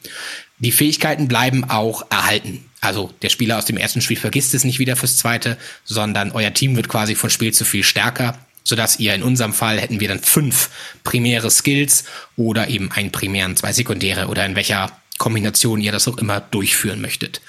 [0.60, 2.66] Die Fähigkeiten bleiben auch erhalten.
[2.82, 6.54] Also der Spieler aus dem ersten Spiel vergisst es nicht wieder fürs zweite, sondern euer
[6.54, 10.08] Team wird quasi von Spiel zu Spiel stärker, sodass ihr in unserem Fall hätten wir
[10.08, 10.70] dann fünf
[11.04, 12.06] primäre Skills
[12.36, 17.02] oder eben einen primären, zwei sekundäre oder in welcher Kombination ihr das auch immer durchführen
[17.02, 17.42] möchtet.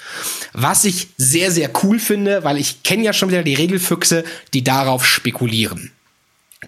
[0.53, 4.63] Was ich sehr, sehr cool finde, weil ich kenne ja schon wieder die Regelfüchse, die
[4.63, 5.91] darauf spekulieren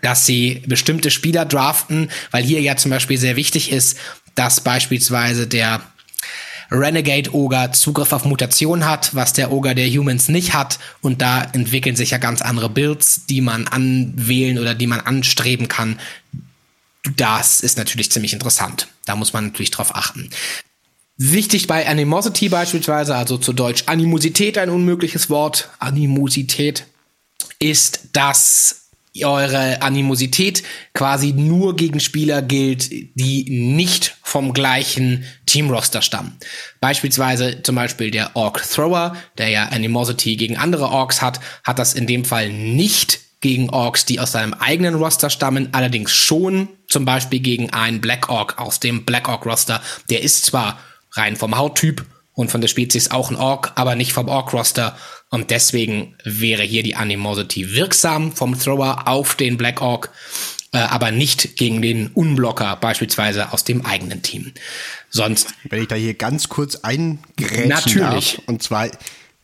[0.02, 3.98] dass sie bestimmte Spieler draften, weil hier ja zum Beispiel sehr wichtig ist,
[4.36, 5.82] dass beispielsweise der
[6.72, 10.80] Renegade Ogre Zugriff auf Mutationen hat, was der Ogre der Humans nicht hat.
[11.02, 15.68] Und da entwickeln sich ja ganz andere Builds, die man anwählen oder die man anstreben
[15.68, 16.00] kann.
[17.18, 18.88] Das ist natürlich ziemlich interessant.
[19.06, 20.30] Da muss man natürlich drauf achten.
[21.18, 26.86] Wichtig bei Animosity beispielsweise, also zu Deutsch Animosität ein unmögliches Wort, Animosität,
[27.60, 28.81] ist, dass
[29.20, 36.38] eure Animosität quasi nur gegen Spieler gilt, die nicht vom gleichen Teamroster stammen.
[36.80, 41.94] Beispielsweise zum Beispiel der Orc Thrower, der ja Animosity gegen andere Orks hat, hat das
[41.94, 47.06] in dem Fall nicht gegen Orks, die aus seinem eigenen Roster stammen, allerdings schon zum
[47.06, 49.82] Beispiel gegen einen Black Orc aus dem Black Orc Roster.
[50.10, 50.80] Der ist zwar
[51.12, 54.96] rein vom Hauttyp und von der Spezies auch ein Orc, aber nicht vom Orc-Roster.
[55.32, 60.12] Und deswegen wäre hier die Animosity wirksam vom Thrower auf den Black Orc,
[60.74, 64.52] äh, aber nicht gegen den Unblocker, beispielsweise aus dem eigenen Team.
[65.10, 65.54] Sonst.
[65.70, 68.36] Wenn ich da hier ganz kurz eingrätschen Natürlich.
[68.36, 68.90] Darf, und zwar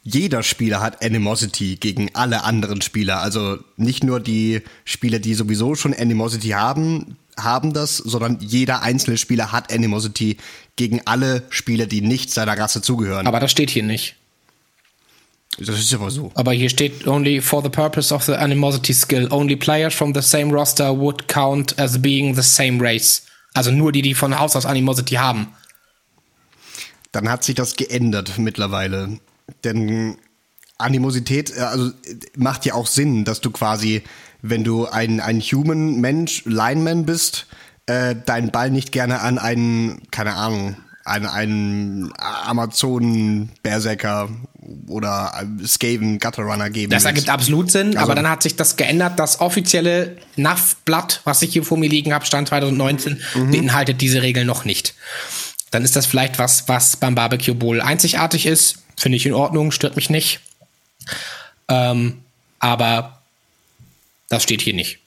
[0.03, 3.21] jeder Spieler hat Animosity gegen alle anderen Spieler.
[3.21, 9.17] Also nicht nur die Spieler, die sowieso schon Animosity haben, haben das, sondern jeder einzelne
[9.17, 10.38] Spieler hat Animosity
[10.75, 13.25] gegen alle Spieler, die nicht seiner Rasse zugehören.
[13.25, 14.16] Aber das steht hier nicht.
[15.57, 16.31] Das ist aber so.
[16.35, 19.27] Aber hier steht only for the purpose of the animosity skill.
[19.31, 23.23] Only players from the same roster would count as being the same race.
[23.53, 25.47] Also nur die, die von Haus aus Animosity haben.
[27.11, 29.19] Dann hat sich das geändert mittlerweile.
[29.63, 30.17] Denn
[30.77, 31.91] Animosität, äh, also
[32.35, 34.03] macht ja auch Sinn, dass du quasi
[34.41, 37.47] wenn du ein, ein Human-Mensch, Lineman bist,
[37.85, 40.77] äh, deinen Ball nicht gerne an einen, keine Ahnung,
[41.07, 44.29] an einen Amazonen-Berserker
[44.87, 45.31] oder
[45.65, 46.91] Skaven Gutterrunner geben.
[46.91, 49.17] Das ergibt absolut Sinn, also, aber dann hat sich das geändert.
[49.17, 53.51] Das offizielle NAF-Blatt, was ich hier vor mir liegen habe, Stand 2019, mhm.
[53.51, 54.95] beinhaltet diese Regel noch nicht.
[55.71, 58.79] Dann ist das vielleicht was, was beim Barbecue Bowl einzigartig ist.
[58.97, 60.41] Finde ich in Ordnung, stört mich nicht.
[61.69, 62.21] Ähm,
[62.59, 63.21] aber
[64.29, 64.99] das steht hier nicht.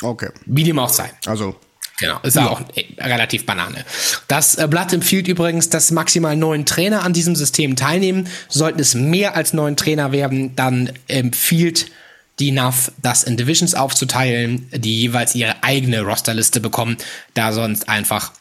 [0.00, 0.30] Okay.
[0.46, 1.10] Wie dem auch sei.
[1.26, 1.56] Also.
[1.98, 3.84] Genau, ist ja auch äh, relativ Banane.
[4.28, 8.28] Das äh, Blatt empfiehlt übrigens, dass maximal neun Trainer an diesem System teilnehmen.
[8.48, 11.90] Sollten es mehr als neun Trainer werden, dann empfiehlt
[12.38, 16.96] die NAF, das in Divisions aufzuteilen, die jeweils ihre eigene Rosterliste bekommen,
[17.34, 18.32] da sonst einfach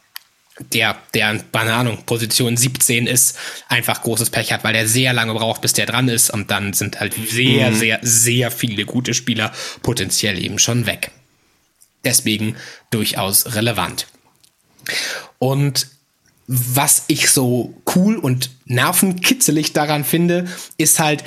[0.74, 3.38] der, der, keine Ahnung, Position 17 ist,
[3.68, 6.74] einfach großes Pech hat, weil der sehr lange braucht, bis der dran ist und dann
[6.74, 7.76] sind halt sehr, mhm.
[7.76, 11.12] sehr, sehr viele gute Spieler potenziell eben schon weg.
[12.04, 12.56] Deswegen
[12.90, 14.08] durchaus relevant.
[15.40, 15.88] Und
[16.48, 20.46] was ich so cool und nervenkitzelig daran finde,
[20.78, 21.24] ist halt,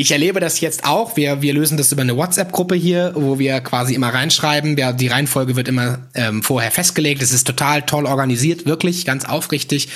[0.00, 1.16] ich erlebe das jetzt auch.
[1.16, 4.76] Wir, wir lösen das über eine WhatsApp-Gruppe hier, wo wir quasi immer reinschreiben.
[4.76, 7.20] Ja, die Reihenfolge wird immer ähm, vorher festgelegt.
[7.20, 9.88] Es ist total toll organisiert, wirklich, ganz aufrichtig,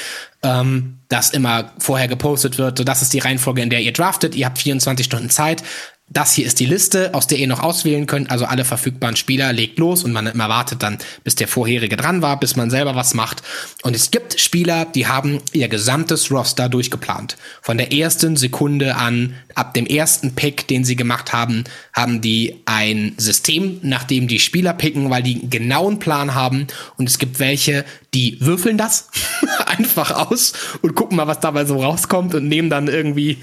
[0.42, 2.78] ähm, dass immer vorher gepostet wird.
[2.78, 4.34] So, das ist die Reihenfolge, in der ihr draftet.
[4.34, 5.62] Ihr habt 24 Stunden Zeit
[6.08, 8.30] das hier ist die Liste, aus der ihr noch auswählen könnt.
[8.30, 12.20] Also alle verfügbaren Spieler legt los und man immer wartet dann, bis der vorherige dran
[12.20, 13.42] war, bis man selber was macht.
[13.82, 17.36] Und es gibt Spieler, die haben ihr gesamtes Roster durchgeplant.
[17.62, 22.60] Von der ersten Sekunde an, ab dem ersten Pick, den sie gemacht haben, haben die
[22.66, 26.66] ein System, nach dem die Spieler picken, weil die einen genauen Plan haben.
[26.98, 29.08] Und es gibt welche, die würfeln das
[29.66, 33.38] einfach aus und gucken mal, was dabei so rauskommt und nehmen dann irgendwie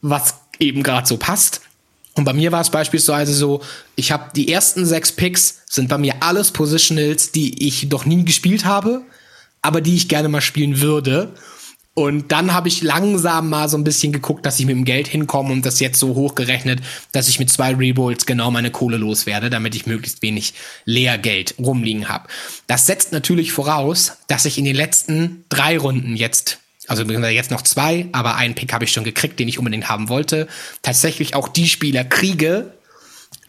[0.00, 1.60] was eben gerade so passt.
[2.16, 3.62] Und bei mir war es beispielsweise so,
[3.94, 8.24] ich habe die ersten sechs Picks sind bei mir alles Positionals, die ich doch nie
[8.24, 9.02] gespielt habe,
[9.60, 11.34] aber die ich gerne mal spielen würde.
[11.92, 15.08] Und dann habe ich langsam mal so ein bisschen geguckt, dass ich mit dem Geld
[15.08, 16.80] hinkomme und das jetzt so hochgerechnet,
[17.12, 20.54] dass ich mit zwei Rebolts genau meine Kohle loswerde, damit ich möglichst wenig
[20.84, 22.28] Leergeld rumliegen habe.
[22.66, 26.58] Das setzt natürlich voraus, dass ich in den letzten drei Runden jetzt
[26.88, 30.08] also jetzt noch zwei, aber einen Pick habe ich schon gekriegt, den ich unbedingt haben
[30.08, 30.48] wollte,
[30.82, 32.72] tatsächlich auch die Spieler kriege,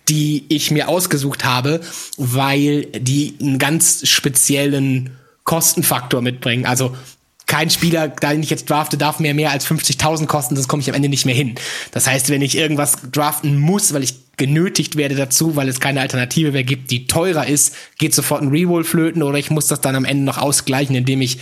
[0.09, 1.81] die ich mir ausgesucht habe,
[2.17, 6.65] weil die einen ganz speziellen Kostenfaktor mitbringen.
[6.65, 6.95] Also
[7.45, 10.89] kein Spieler, den ich jetzt drafte, darf mir mehr als 50.000 kosten, sonst komme ich
[10.89, 11.55] am Ende nicht mehr hin.
[11.91, 15.99] Das heißt, wenn ich irgendwas draften muss, weil ich genötigt werde dazu, weil es keine
[15.99, 19.81] Alternative mehr gibt, die teurer ist, geht sofort ein Reroll flöten oder ich muss das
[19.81, 21.39] dann am Ende noch ausgleichen, indem ich,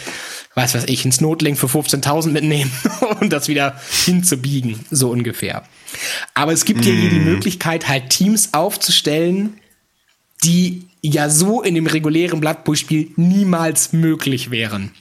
[0.56, 2.72] weiß was ich, ins Notlink für 15.000 mitnehme
[3.20, 5.64] und das wieder hinzubiegen, so ungefähr.
[6.34, 6.84] Aber es gibt mm.
[6.84, 9.60] hier die Möglichkeit, halt Teams aufzustellen,
[10.46, 14.92] die ja so in dem regulären Bloodbowl-Spiel niemals möglich wären.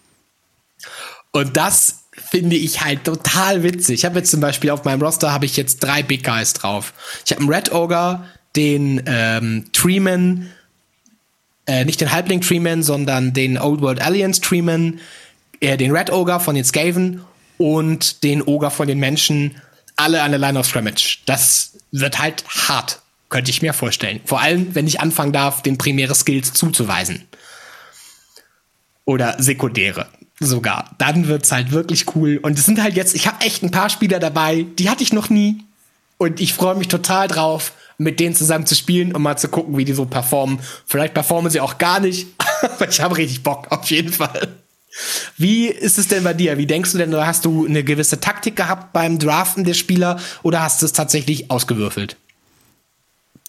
[1.31, 4.01] Und das finde ich halt total witzig.
[4.01, 6.93] Ich habe jetzt zum Beispiel auf meinem Roster habe ich jetzt drei Big Guys drauf.
[7.25, 8.25] Ich habe einen Red Ogre,
[8.57, 10.51] den ähm, Treeman,
[11.67, 15.01] äh, nicht den Halbling Treeman, sondern den Old World Alliance Treeman,
[15.61, 17.23] äh, den Red Ogre von den Skaven
[17.59, 19.57] und den Ogre von den Menschen
[19.97, 21.21] alle an der Line of Scrimmage.
[21.27, 24.21] Das wird halt hart, könnte ich mir vorstellen.
[24.25, 27.27] Vor allem, wenn ich anfangen darf, den primäre Skills zuzuweisen.
[29.05, 30.09] Oder sekundäre
[30.41, 30.91] sogar.
[30.99, 32.39] Dann wird's halt wirklich cool.
[32.43, 35.13] Und es sind halt jetzt, ich habe echt ein paar Spieler dabei, die hatte ich
[35.13, 35.65] noch nie.
[36.19, 39.77] Und ich freue mich total drauf, mit denen zusammen zu spielen und mal zu gucken,
[39.77, 40.59] wie die so performen.
[40.87, 42.29] Vielleicht performen sie auch gar nicht,
[42.63, 44.49] aber ich habe richtig Bock, auf jeden Fall.
[45.37, 46.57] Wie ist es denn bei dir?
[46.57, 50.63] Wie denkst du denn, hast du eine gewisse Taktik gehabt beim Draften der Spieler oder
[50.63, 52.17] hast du es tatsächlich ausgewürfelt?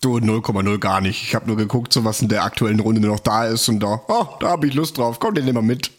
[0.01, 1.23] Du 0,0 gar nicht.
[1.23, 4.01] Ich habe nur geguckt, so was in der aktuellen Runde noch da ist und da,
[4.07, 5.19] oh, da habe ich Lust drauf.
[5.19, 5.91] Komm, den nehmen wir mit.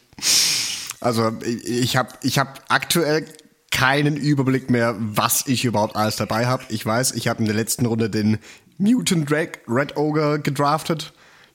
[1.07, 3.25] Also ich habe ich hab aktuell
[3.71, 6.65] keinen Überblick mehr, was ich überhaupt alles dabei habe.
[6.69, 8.39] Ich weiß, ich habe in der letzten Runde den
[8.77, 11.13] Mutant Drag Red Ogre gedraftet,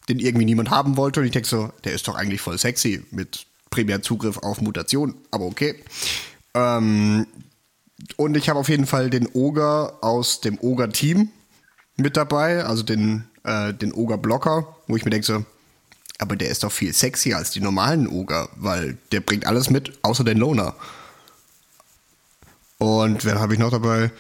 [0.07, 1.19] den irgendwie niemand haben wollte.
[1.19, 5.15] Und ich denke so, der ist doch eigentlich voll sexy mit primär Zugriff auf Mutation,
[5.31, 5.75] aber okay.
[6.53, 7.27] Ähm,
[8.15, 11.27] und ich habe auf jeden Fall den Ogre aus dem Ogre-Team
[11.97, 15.43] mit dabei, also den, äh, den Ogre-Blocker, wo ich mir denke so,
[16.21, 19.97] aber der ist doch viel sexier als die normalen Ogre, weil der bringt alles mit,
[20.03, 20.75] außer den Loner.
[22.77, 24.11] Und wen habe ich noch dabei?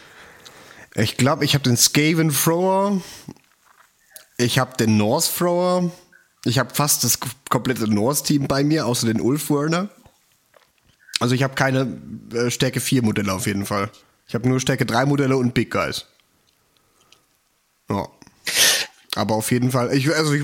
[0.95, 3.01] Ich glaube, ich habe den Skaven Thrower.
[4.37, 5.91] Ich habe den North Thrower.
[6.43, 9.89] Ich habe fast das komplette North-Team bei mir, außer den Ulf Werner.
[11.19, 12.01] Also ich habe keine
[12.33, 13.91] äh, Stärke 4 Modelle auf jeden Fall.
[14.27, 16.07] Ich habe nur Stärke 3 Modelle und Big Guys.
[17.89, 18.07] Ja.
[19.15, 20.43] Aber auf jeden Fall, ich, also ich,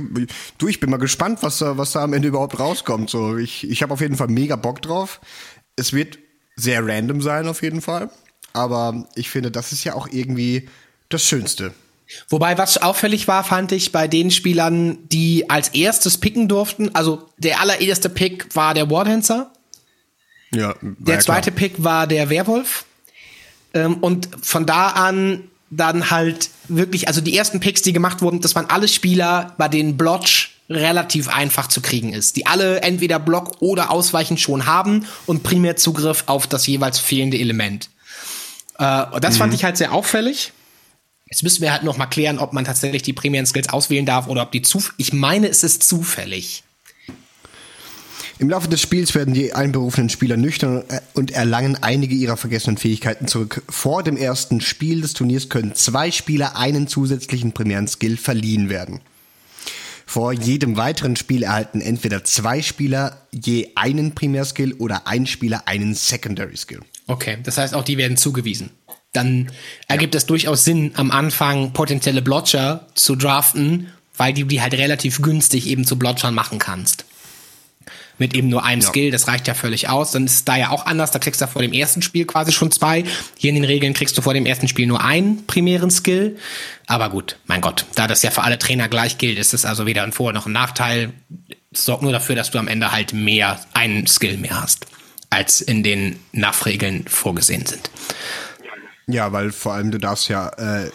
[0.57, 3.09] du, ich bin mal gespannt, was da, was da am Ende überhaupt rauskommt.
[3.09, 5.21] So, ich, ich habe auf jeden Fall mega Bock drauf.
[5.77, 6.17] Es wird
[6.55, 8.09] sehr random sein, auf jeden Fall.
[8.53, 10.67] Aber ich finde, das ist ja auch irgendwie
[11.09, 11.73] das Schönste.
[12.29, 17.29] Wobei, was auffällig war, fand ich bei den Spielern, die als erstes picken durften, also
[17.37, 19.51] der allererste Pick war der Wardancer.
[20.51, 22.85] Ja, der ja zweite Pick war der Werwolf.
[23.73, 28.41] Ähm, und von da an dann halt wirklich, also die ersten Picks, die gemacht wurden,
[28.41, 33.19] das waren alle Spieler, bei denen Blotch relativ einfach zu kriegen ist, die alle entweder
[33.19, 37.89] Block oder Ausweichen schon haben und primär Zugriff auf das jeweils fehlende Element.
[38.77, 39.39] Äh, und das mhm.
[39.39, 40.51] fand ich halt sehr auffällig.
[41.29, 44.27] Jetzt müssen wir halt noch mal klären, ob man tatsächlich die primären Skills auswählen darf
[44.27, 44.81] oder ob die zu.
[44.97, 46.63] Ich meine, es ist zufällig.
[48.39, 50.83] Im Laufe des Spiels werden die einberufenen Spieler nüchtern
[51.15, 53.63] und erlangen einige ihrer vergessenen Fähigkeiten zurück.
[53.67, 58.99] Vor dem ersten Spiel des Turniers können zwei Spieler einen zusätzlichen primären Skill verliehen werden.
[60.05, 65.95] Vor jedem weiteren Spiel erhalten entweder zwei Spieler je einen Primärskill oder ein Spieler einen
[65.95, 66.81] Secondary Skill.
[67.07, 68.69] Okay, das heißt auch die werden zugewiesen
[69.17, 69.51] dann
[69.87, 75.21] ergibt es durchaus Sinn, am Anfang potenzielle Blotcher zu draften, weil du die halt relativ
[75.21, 77.05] günstig eben zu Blotchern machen kannst.
[78.19, 78.87] Mit eben nur einem ja.
[78.87, 80.11] Skill, das reicht ja völlig aus.
[80.11, 82.51] Dann ist es da ja auch anders, da kriegst du vor dem ersten Spiel quasi
[82.51, 83.03] schon zwei.
[83.37, 86.37] Hier in den Regeln kriegst du vor dem ersten Spiel nur einen primären Skill.
[86.87, 89.85] Aber gut, mein Gott, da das ja für alle Trainer gleich gilt, ist es also
[89.85, 91.13] weder ein Vor- noch ein Nachteil.
[91.71, 94.87] Es sorgt nur dafür, dass du am Ende halt mehr, einen Skill mehr hast,
[95.29, 97.91] als in den NAF-Regeln vorgesehen sind.
[99.05, 100.89] Ja, weil vor allem du darfst ja äh,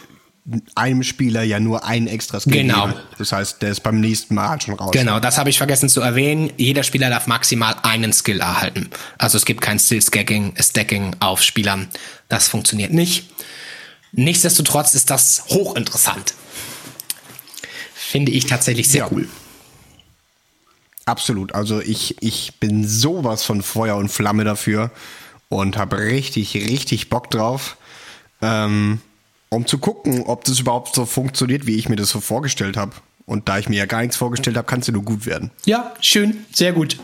[0.75, 2.87] einem Spieler ja nur ein extra Skill genau.
[2.87, 2.99] geben.
[3.17, 4.91] Das heißt, der ist beim nächsten Mal schon raus.
[4.91, 6.51] Genau, das habe ich vergessen zu erwähnen.
[6.57, 8.89] Jeder Spieler darf maximal einen Skill erhalten.
[9.17, 11.87] Also es gibt kein Skill-Stacking Stacking auf Spielern.
[12.27, 13.29] Das funktioniert nicht.
[14.11, 16.33] Nichtsdestotrotz ist das hochinteressant.
[17.95, 19.11] Finde ich tatsächlich sehr ja.
[19.11, 19.27] cool.
[21.05, 21.55] Absolut.
[21.55, 24.91] Also ich, ich bin sowas von Feuer und Flamme dafür
[25.49, 27.77] und habe richtig, richtig Bock drauf
[28.41, 28.99] ähm,
[29.55, 32.93] um zu gucken, ob das überhaupt so funktioniert, wie ich mir das so vorgestellt habe.
[33.25, 35.51] Und da ich mir ja gar nichts vorgestellt habe, kann es ja nur gut werden.
[35.65, 36.97] Ja, schön, sehr gut.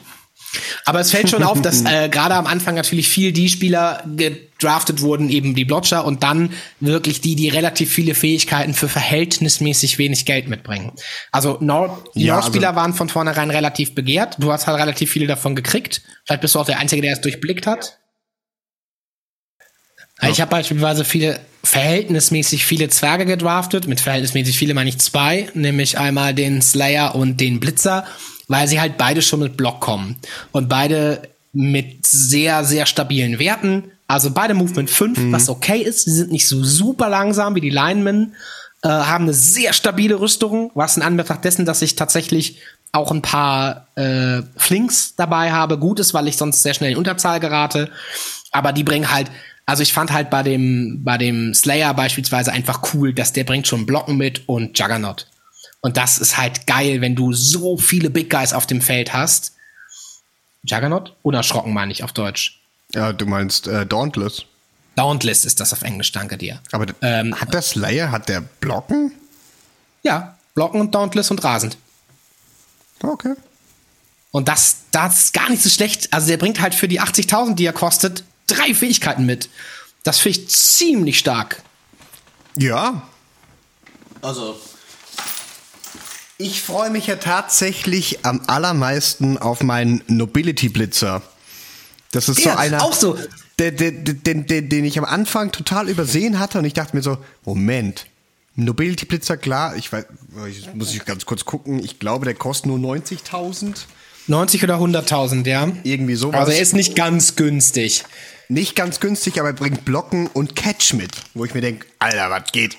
[0.85, 5.01] Aber es fällt schon auf, dass äh, gerade am Anfang natürlich viel die Spieler gedraftet
[5.01, 10.25] wurden, eben die Blotcher und dann wirklich die, die relativ viele Fähigkeiten für verhältnismäßig wenig
[10.25, 10.91] Geld mitbringen.
[11.31, 14.37] Also Nord ja, Nord-Spieler also waren von vornherein relativ begehrt.
[14.39, 16.01] Du hast halt relativ viele davon gekriegt.
[16.25, 17.99] Vielleicht bist du auch der Einzige, der es durchblickt hat.
[20.21, 20.29] Ja.
[20.29, 23.87] Ich habe beispielsweise viele, verhältnismäßig viele Zwerge gedraftet.
[23.87, 28.05] Mit verhältnismäßig viele meine ich zwei, nämlich einmal den Slayer und den Blitzer,
[28.47, 30.15] weil sie halt beide schon mit Block kommen.
[30.51, 33.91] Und beide mit sehr, sehr stabilen Werten.
[34.07, 35.31] Also beide Movement 5, mhm.
[35.31, 36.05] was okay ist.
[36.05, 38.35] Sie sind nicht so super langsam wie die Linemen,
[38.81, 42.59] äh, haben eine sehr stabile Rüstung, was in Anbetracht dessen, dass ich tatsächlich
[42.91, 46.97] auch ein paar äh, Flinks dabei habe, gut ist, weil ich sonst sehr schnell in
[46.97, 47.91] Unterzahl gerate.
[48.51, 49.29] Aber die bringen halt
[49.69, 53.67] also ich fand halt bei dem, bei dem Slayer beispielsweise einfach cool, dass der bringt
[53.67, 55.27] schon Blocken mit und Juggernaut.
[55.81, 59.53] Und das ist halt geil, wenn du so viele Big Guys auf dem Feld hast.
[60.63, 61.15] Juggernaut?
[61.21, 62.63] Unerschrocken meine ich auf Deutsch.
[62.95, 64.45] Ja, du meinst äh, Dauntless.
[64.95, 66.59] Dauntless ist das auf Englisch, danke dir.
[66.71, 69.11] Aber Ähm, hat der Slayer, hat der Blocken?
[70.01, 71.77] Ja, Blocken und Dauntless und rasend.
[73.03, 73.35] Okay.
[74.31, 76.11] Und das, das ist gar nicht so schlecht.
[76.11, 79.49] Also der bringt halt für die 80.000, die er kostet, drei Fähigkeiten mit.
[80.03, 81.61] Das finde ich ziemlich stark.
[82.57, 83.03] Ja,
[84.21, 84.59] Also,
[86.37, 91.21] Ich freue mich ja tatsächlich am allermeisten auf meinen Nobility Blitzer.
[92.11, 93.17] Das ist Der, so einer, auch so.
[93.59, 97.01] Der, der, den, den, den ich am Anfang total übersehen hatte und ich dachte mir
[97.01, 98.07] so, Moment,
[98.55, 100.05] Nobility Blitzer, klar, ich weiß,
[100.49, 103.75] ich muss ich ganz kurz gucken, ich glaube, der kostet nur 90.000.
[104.27, 105.67] 90 oder 100.000, ja.
[105.83, 106.39] Irgendwie sowas.
[106.39, 108.03] Also er ist nicht ganz günstig.
[108.51, 112.29] Nicht ganz günstig, aber er bringt Blocken und Catch mit, wo ich mir denke, Alter,
[112.31, 112.77] was geht?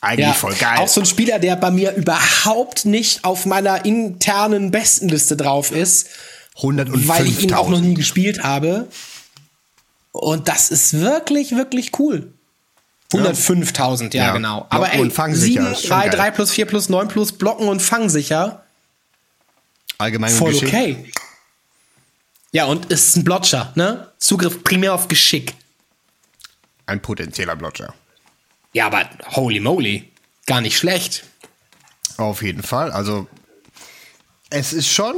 [0.00, 0.78] Eigentlich Ja, voll geil.
[0.78, 6.08] auch so ein Spieler, der bei mir überhaupt nicht auf meiner internen Bestenliste drauf ist,
[6.60, 7.08] 105.000.
[7.08, 8.88] weil ich ihn auch noch nie gespielt habe.
[10.12, 12.32] Und das ist wirklich, wirklich cool.
[13.12, 14.32] 105.000, ja, Ja.
[14.32, 14.66] genau.
[14.70, 16.16] Aber ey, und fangsicher, 7, ist schon 3, geil.
[16.18, 18.62] 3 plus 4 plus 9 plus Blocken und fangsicher.
[19.98, 21.10] Allgemein Voll okay.
[22.52, 24.12] Ja, und es ist ein Blotcher, ne?
[24.18, 25.54] Zugriff primär auf Geschick.
[26.86, 27.94] Ein potenzieller Blotcher.
[28.74, 30.10] Ja, aber holy moly.
[30.46, 31.24] Gar nicht schlecht.
[32.18, 32.92] Auf jeden Fall.
[32.92, 33.26] Also,
[34.50, 35.14] es ist schon,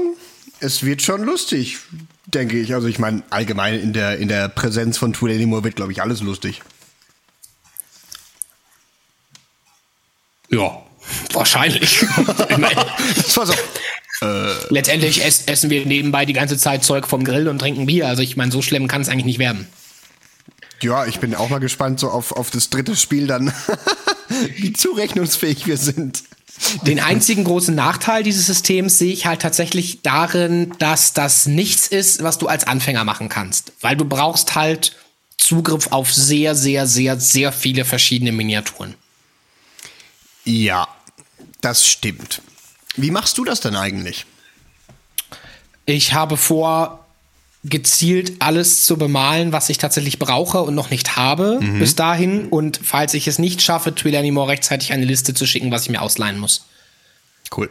[0.60, 1.78] es wird schon lustig,
[2.26, 2.72] denke ich.
[2.72, 6.02] Also, ich meine, allgemein in der, in der Präsenz von Tool Anymore wird, glaube ich,
[6.02, 6.62] alles lustig.
[10.50, 10.82] Ja,
[11.32, 12.02] wahrscheinlich.
[12.48, 13.54] Ich meine, Das war so.
[14.20, 18.08] Letztendlich ess, essen wir nebenbei die ganze Zeit Zeug vom Grill und trinken Bier.
[18.08, 19.66] Also ich meine, so schlimm kann es eigentlich nicht werden.
[20.82, 23.52] Ja, ich bin auch mal gespannt, so auf, auf das dritte Spiel dann,
[24.56, 26.22] wie zurechnungsfähig wir sind.
[26.86, 32.22] Den einzigen großen Nachteil dieses Systems sehe ich halt tatsächlich darin, dass das nichts ist,
[32.22, 33.72] was du als Anfänger machen kannst.
[33.80, 34.96] Weil du brauchst halt
[35.36, 38.94] Zugriff auf sehr, sehr, sehr, sehr viele verschiedene Miniaturen.
[40.44, 40.86] Ja,
[41.60, 42.40] das stimmt.
[42.96, 44.26] Wie machst du das denn eigentlich?
[45.86, 47.04] Ich habe vor,
[47.64, 52.48] gezielt alles zu bemalen, was ich tatsächlich brauche und noch nicht habe bis dahin.
[52.48, 55.90] Und falls ich es nicht schaffe, Twill Anymore rechtzeitig eine Liste zu schicken, was ich
[55.90, 56.66] mir ausleihen muss.
[57.56, 57.70] Cool.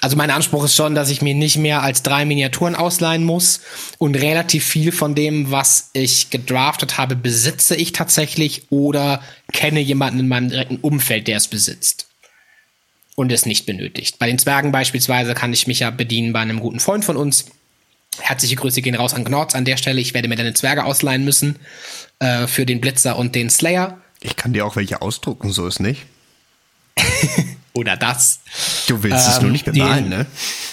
[0.00, 3.60] Also mein Anspruch ist schon, dass ich mir nicht mehr als drei Miniaturen ausleihen muss
[3.98, 9.22] und relativ viel von dem, was ich gedraftet habe, besitze ich tatsächlich oder
[9.52, 12.09] kenne jemanden in meinem direkten Umfeld, der es besitzt
[13.20, 14.18] und es nicht benötigt.
[14.18, 17.46] Bei den Zwergen beispielsweise kann ich mich ja bedienen bei einem guten Freund von uns.
[18.18, 20.00] Herzliche Grüße gehen raus an Gnorz an der Stelle.
[20.00, 21.56] Ich werde mir deine Zwerge ausleihen müssen
[22.18, 25.80] äh, für den Blitzer und den Slayer Ich kann dir auch welche ausdrucken, so ist
[25.80, 26.02] nicht.
[27.72, 28.40] oder das.
[28.88, 30.26] Du willst es Ähm, nur nicht bemalen, den- ne?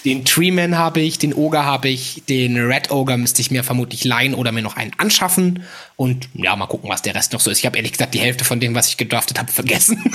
[0.05, 4.03] Den Treeman habe ich, den Ogre habe ich, den Red Ogre müsste ich mir vermutlich
[4.05, 5.63] leihen oder mir noch einen anschaffen.
[5.97, 7.59] Und ja, mal gucken, was der Rest noch so ist.
[7.59, 10.01] Ich habe ehrlich gesagt die Hälfte von dem, was ich gedraftet habe, vergessen.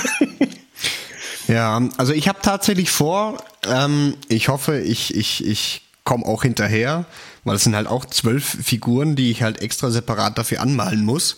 [1.47, 7.05] Ja, also ich habe tatsächlich vor, ähm, ich hoffe, ich, ich, ich komme auch hinterher,
[7.43, 11.37] weil es sind halt auch zwölf Figuren, die ich halt extra separat dafür anmalen muss,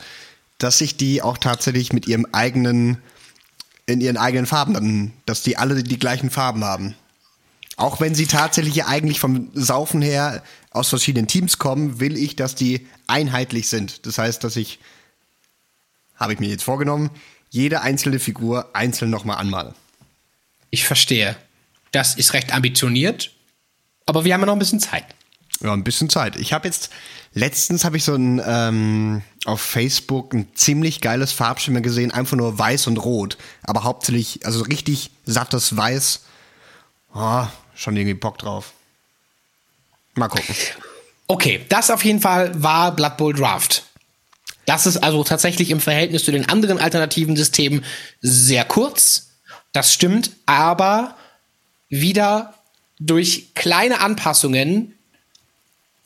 [0.57, 2.97] dass ich die auch tatsächlich mit ihrem eigenen,
[3.85, 6.95] in ihren eigenen Farben dann, dass die alle die gleichen Farben haben.
[7.77, 12.35] Auch wenn sie tatsächlich ja eigentlich vom Saufen her aus verschiedenen Teams kommen, will ich,
[12.35, 14.05] dass die einheitlich sind.
[14.05, 14.79] Das heißt, dass ich,
[16.15, 17.09] habe ich mir jetzt vorgenommen,
[17.49, 19.73] jede einzelne Figur einzeln nochmal anmale.
[20.69, 21.35] Ich verstehe.
[21.91, 23.31] Das ist recht ambitioniert,
[24.05, 25.05] aber wir haben ja noch ein bisschen Zeit.
[25.61, 26.35] Ja, ein bisschen Zeit.
[26.35, 26.89] Ich habe jetzt,
[27.33, 32.57] letztens habe ich so ein, ähm, auf Facebook ein ziemlich geiles Farbschimmer gesehen, einfach nur
[32.59, 36.23] weiß und rot, aber hauptsächlich, also richtig sattes Weiß.
[37.13, 38.73] Oh, schon irgendwie Bock drauf.
[40.15, 40.55] Mal gucken.
[41.27, 43.83] Okay, das auf jeden Fall war Blood Bowl Draft.
[44.65, 47.85] Das ist also tatsächlich im Verhältnis zu den anderen alternativen Systemen
[48.21, 49.29] sehr kurz.
[49.75, 51.17] Das stimmt, aber
[51.89, 52.53] wieder
[52.97, 54.93] durch kleine Anpassungen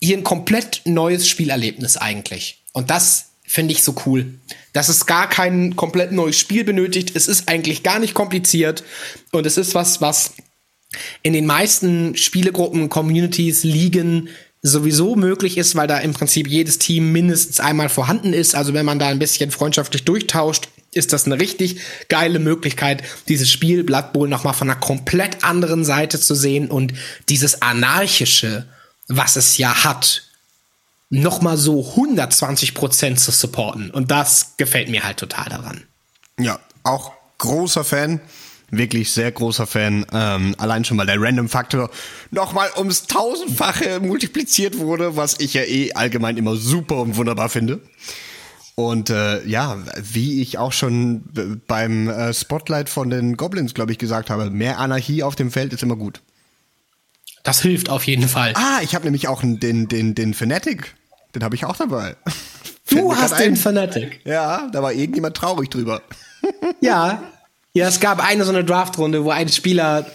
[0.01, 2.63] hier ein komplett neues Spielerlebnis eigentlich.
[2.73, 4.33] Und das finde ich so cool.
[4.73, 7.11] Dass es gar kein komplett neues Spiel benötigt.
[7.13, 8.83] Es ist eigentlich gar nicht kompliziert.
[9.31, 10.33] Und es ist was, was
[11.21, 14.29] in den meisten Spielegruppen, Communities, Ligen
[14.63, 18.55] sowieso möglich ist, weil da im Prinzip jedes Team mindestens einmal vorhanden ist.
[18.55, 23.51] Also wenn man da ein bisschen freundschaftlich durchtauscht, ist das eine richtig geile Möglichkeit, dieses
[23.51, 26.93] Spiel Blood Bowl nochmal von einer komplett anderen Seite zu sehen und
[27.29, 28.67] dieses anarchische,
[29.07, 30.23] was es ja hat,
[31.09, 33.91] nochmal so 120 Prozent zu supporten.
[33.91, 35.83] Und das gefällt mir halt total daran.
[36.39, 38.21] Ja, auch großer Fan.
[38.71, 40.05] Wirklich sehr großer Fan.
[40.13, 41.89] Ähm, allein schon, weil der Random-Faktor
[42.29, 47.81] nochmal ums tausendfache multipliziert wurde, was ich ja eh allgemein immer super und wunderbar finde.
[48.79, 51.25] Und äh, ja, wie ich auch schon
[51.67, 55.73] beim äh, Spotlight von den Goblins, glaube ich, gesagt habe, mehr Anarchie auf dem Feld
[55.73, 56.21] ist immer gut.
[57.43, 58.53] Das hilft auf jeden Fall.
[58.55, 60.95] Ah, ich habe nämlich auch den, den, den Fanatic.
[61.35, 62.15] Den habe ich auch dabei.
[62.89, 64.21] Du hast den Fanatic.
[64.25, 66.01] Ja, da war irgendjemand traurig drüber.
[66.81, 67.21] ja.
[67.73, 70.07] Ja, es gab eine so eine Draftrunde, wo ein Spieler,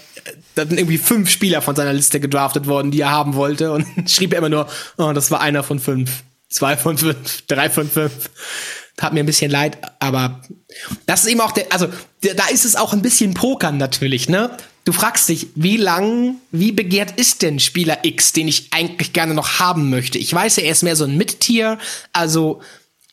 [0.57, 3.87] da sind irgendwie fünf Spieler von seiner Liste gedraftet worden, die er haben wollte und
[4.11, 8.30] schrieb immer nur, oh, das war einer von fünf zwei von fünf, drei von fünf.
[9.01, 10.40] Hat mir ein bisschen leid, aber
[11.07, 11.88] das ist eben auch der, also
[12.20, 14.57] da ist es auch ein bisschen Pokern natürlich, ne?
[14.84, 19.34] Du fragst dich, wie lang, wie begehrt ist denn Spieler X, den ich eigentlich gerne
[19.34, 20.18] noch haben möchte?
[20.18, 21.78] Ich weiß ja, er ist mehr so ein Mid-Tier,
[22.12, 22.61] also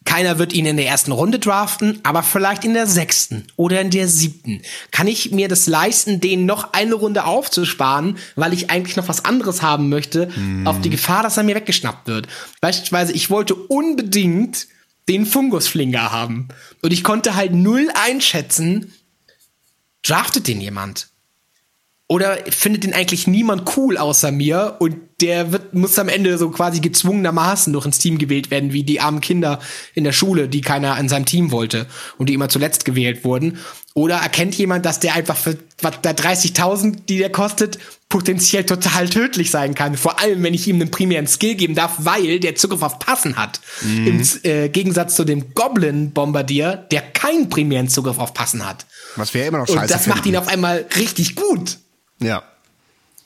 [0.03, 3.91] keiner wird ihn in der ersten Runde draften, aber vielleicht in der sechsten oder in
[3.91, 4.61] der siebten.
[4.89, 9.25] Kann ich mir das leisten, den noch eine Runde aufzusparen, weil ich eigentlich noch was
[9.25, 10.65] anderes haben möchte, mm.
[10.65, 12.27] auf die Gefahr, dass er mir weggeschnappt wird?
[12.61, 14.67] Beispielsweise, ich wollte unbedingt
[15.07, 16.47] den Fungusflinger haben.
[16.81, 18.93] Und ich konnte halt null einschätzen,
[20.01, 21.10] draftet den jemand?
[22.11, 26.49] Oder findet den eigentlich niemand cool außer mir und der wird, muss am Ende so
[26.49, 29.59] quasi gezwungenermaßen noch ins Team gewählt werden, wie die armen Kinder
[29.93, 31.87] in der Schule, die keiner in seinem Team wollte
[32.17, 33.59] und die immer zuletzt gewählt wurden.
[33.93, 39.07] Oder erkennt jemand, dass der einfach für was da 30.000, die der kostet, potenziell total
[39.07, 39.95] tödlich sein kann.
[39.95, 43.37] Vor allem, wenn ich ihm einen primären Skill geben darf, weil der Zugriff auf Passen
[43.37, 43.61] hat.
[43.83, 44.07] Mhm.
[44.07, 48.85] Im äh, Gegensatz zu dem Goblin-Bombardier, der keinen primären Zugriff auf Passen hat.
[49.15, 50.17] Was wäre immer noch scheiße Und das finden.
[50.17, 51.77] macht ihn auf einmal richtig gut.
[52.21, 52.43] Ja.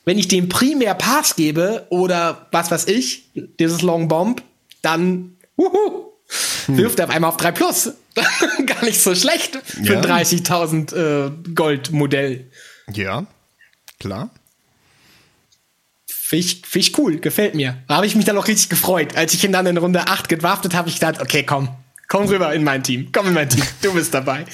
[0.04, 4.42] Wenn ich dem primär Pass gebe oder was weiß ich, dieses Long Bomb,
[4.82, 6.12] dann wuhu,
[6.66, 6.76] hm.
[6.78, 7.92] wirft er auf einmal auf 3 Plus.
[8.66, 10.00] Gar nicht so schlecht für ja.
[10.00, 12.50] ein 30.000 äh, Gold Modell.
[12.92, 13.26] Ja,
[13.98, 14.30] klar.
[16.06, 17.76] Finde ich, find ich cool, gefällt mir.
[17.88, 19.16] Da habe ich mich dann auch richtig gefreut.
[19.16, 21.68] Als ich ihn dann in Runde 8 gedraftet habe, ich gedacht, okay, komm,
[22.08, 23.10] komm rüber in mein Team.
[23.12, 24.44] Komm in mein Team, du bist dabei.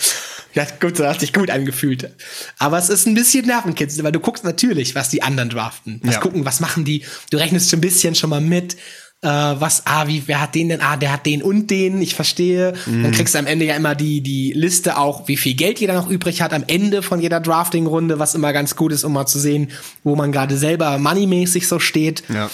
[0.55, 2.11] Ja, gut, das hat sich gut angefühlt.
[2.59, 6.00] Aber es ist ein bisschen Nervenkitzel, weil du guckst natürlich, was die anderen draften.
[6.05, 6.20] Was ja.
[6.20, 7.05] gucken, was machen die?
[7.30, 8.76] Du rechnest schon ein bisschen schon mal mit.
[9.22, 10.80] Äh, was, ah, wie, wer hat den denn?
[10.80, 12.74] Ah, der hat den und den, ich verstehe.
[12.86, 13.05] Mhm.
[13.05, 15.94] Dann kriegst du am Ende ja immer die, die Liste auch, wie viel Geld jeder
[15.94, 19.26] noch übrig hat am Ende von jeder Drafting-Runde, was immer ganz gut ist, um mal
[19.26, 19.70] zu sehen,
[20.03, 22.24] wo man gerade selber moneymäßig so steht.
[22.28, 22.50] Ja.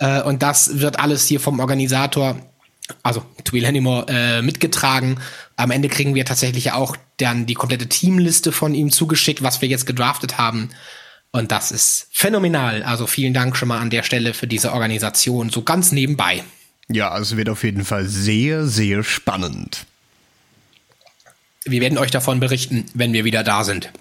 [0.00, 2.36] Äh, und das wird alles hier vom Organisator
[3.02, 5.20] also Twill Hannimore, äh, mitgetragen.
[5.56, 9.68] Am Ende kriegen wir tatsächlich auch dann die komplette Teamliste von ihm zugeschickt, was wir
[9.68, 10.70] jetzt gedraftet haben.
[11.32, 12.82] Und das ist phänomenal.
[12.82, 16.42] Also vielen Dank schon mal an der Stelle für diese Organisation, so ganz nebenbei.
[16.88, 19.86] Ja, es wird auf jeden Fall sehr, sehr spannend.
[21.64, 23.92] Wir werden euch davon berichten, wenn wir wieder da sind.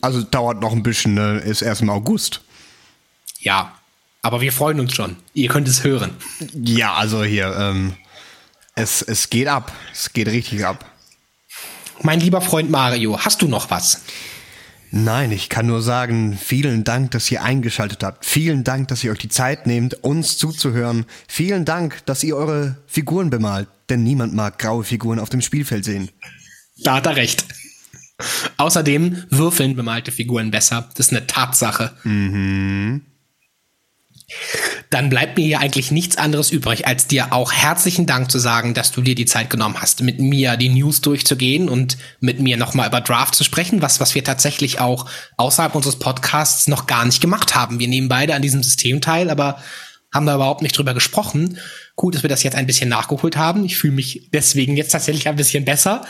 [0.00, 1.38] Also dauert noch ein bisschen, ne?
[1.38, 2.42] ist erst im August.
[3.40, 3.76] Ja,
[4.26, 5.14] aber wir freuen uns schon.
[5.34, 6.10] Ihr könnt es hören.
[6.52, 7.94] Ja, also hier, ähm,
[8.74, 9.72] es, es geht ab.
[9.92, 10.84] Es geht richtig ab.
[12.02, 14.00] Mein lieber Freund Mario, hast du noch was?
[14.90, 18.24] Nein, ich kann nur sagen, vielen Dank, dass ihr eingeschaltet habt.
[18.24, 21.06] Vielen Dank, dass ihr euch die Zeit nehmt, uns zuzuhören.
[21.28, 25.84] Vielen Dank, dass ihr eure Figuren bemalt, denn niemand mag graue Figuren auf dem Spielfeld
[25.84, 26.10] sehen.
[26.78, 27.44] Da hat er recht.
[28.56, 30.88] Außerdem würfeln bemalte Figuren besser.
[30.96, 31.92] Das ist eine Tatsache.
[32.02, 33.02] Mhm.
[34.90, 38.74] Dann bleibt mir ja eigentlich nichts anderes übrig, als dir auch herzlichen Dank zu sagen,
[38.74, 42.56] dass du dir die Zeit genommen hast, mit mir die News durchzugehen und mit mir
[42.56, 47.04] nochmal über Draft zu sprechen, was, was wir tatsächlich auch außerhalb unseres Podcasts noch gar
[47.04, 47.78] nicht gemacht haben.
[47.78, 49.62] Wir nehmen beide an diesem System teil, aber
[50.12, 51.58] haben da überhaupt nicht drüber gesprochen.
[51.94, 53.64] Gut, dass wir das jetzt ein bisschen nachgeholt haben.
[53.64, 56.04] Ich fühle mich deswegen jetzt tatsächlich ein bisschen besser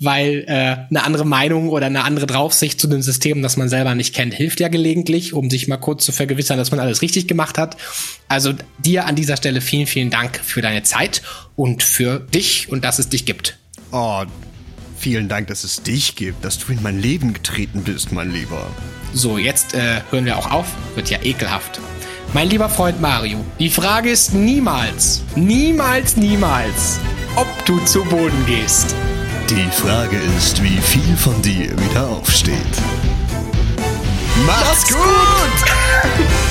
[0.00, 3.94] weil äh, eine andere Meinung oder eine andere Draufsicht zu dem System, das man selber
[3.94, 7.28] nicht kennt, hilft ja gelegentlich, um sich mal kurz zu vergewissern, dass man alles richtig
[7.28, 7.76] gemacht hat.
[8.26, 11.20] Also dir an dieser Stelle vielen, vielen Dank für deine Zeit
[11.54, 13.58] und für dich und dass es dich gibt.
[13.92, 14.22] Oh,
[14.96, 18.66] vielen Dank, dass es dich gibt, dass du in mein Leben getreten bist, mein Lieber.
[19.12, 20.66] So, jetzt äh, hören wir auch auf.
[20.94, 21.78] Wird ja ekelhaft.
[22.32, 27.00] Mein lieber Freund Mario, die Frage ist niemals, niemals, niemals,
[27.34, 28.94] ob du zu Boden gehst.
[29.50, 32.54] Die Frage ist, wie viel von dir wieder aufsteht.
[34.46, 35.00] Mach's gut!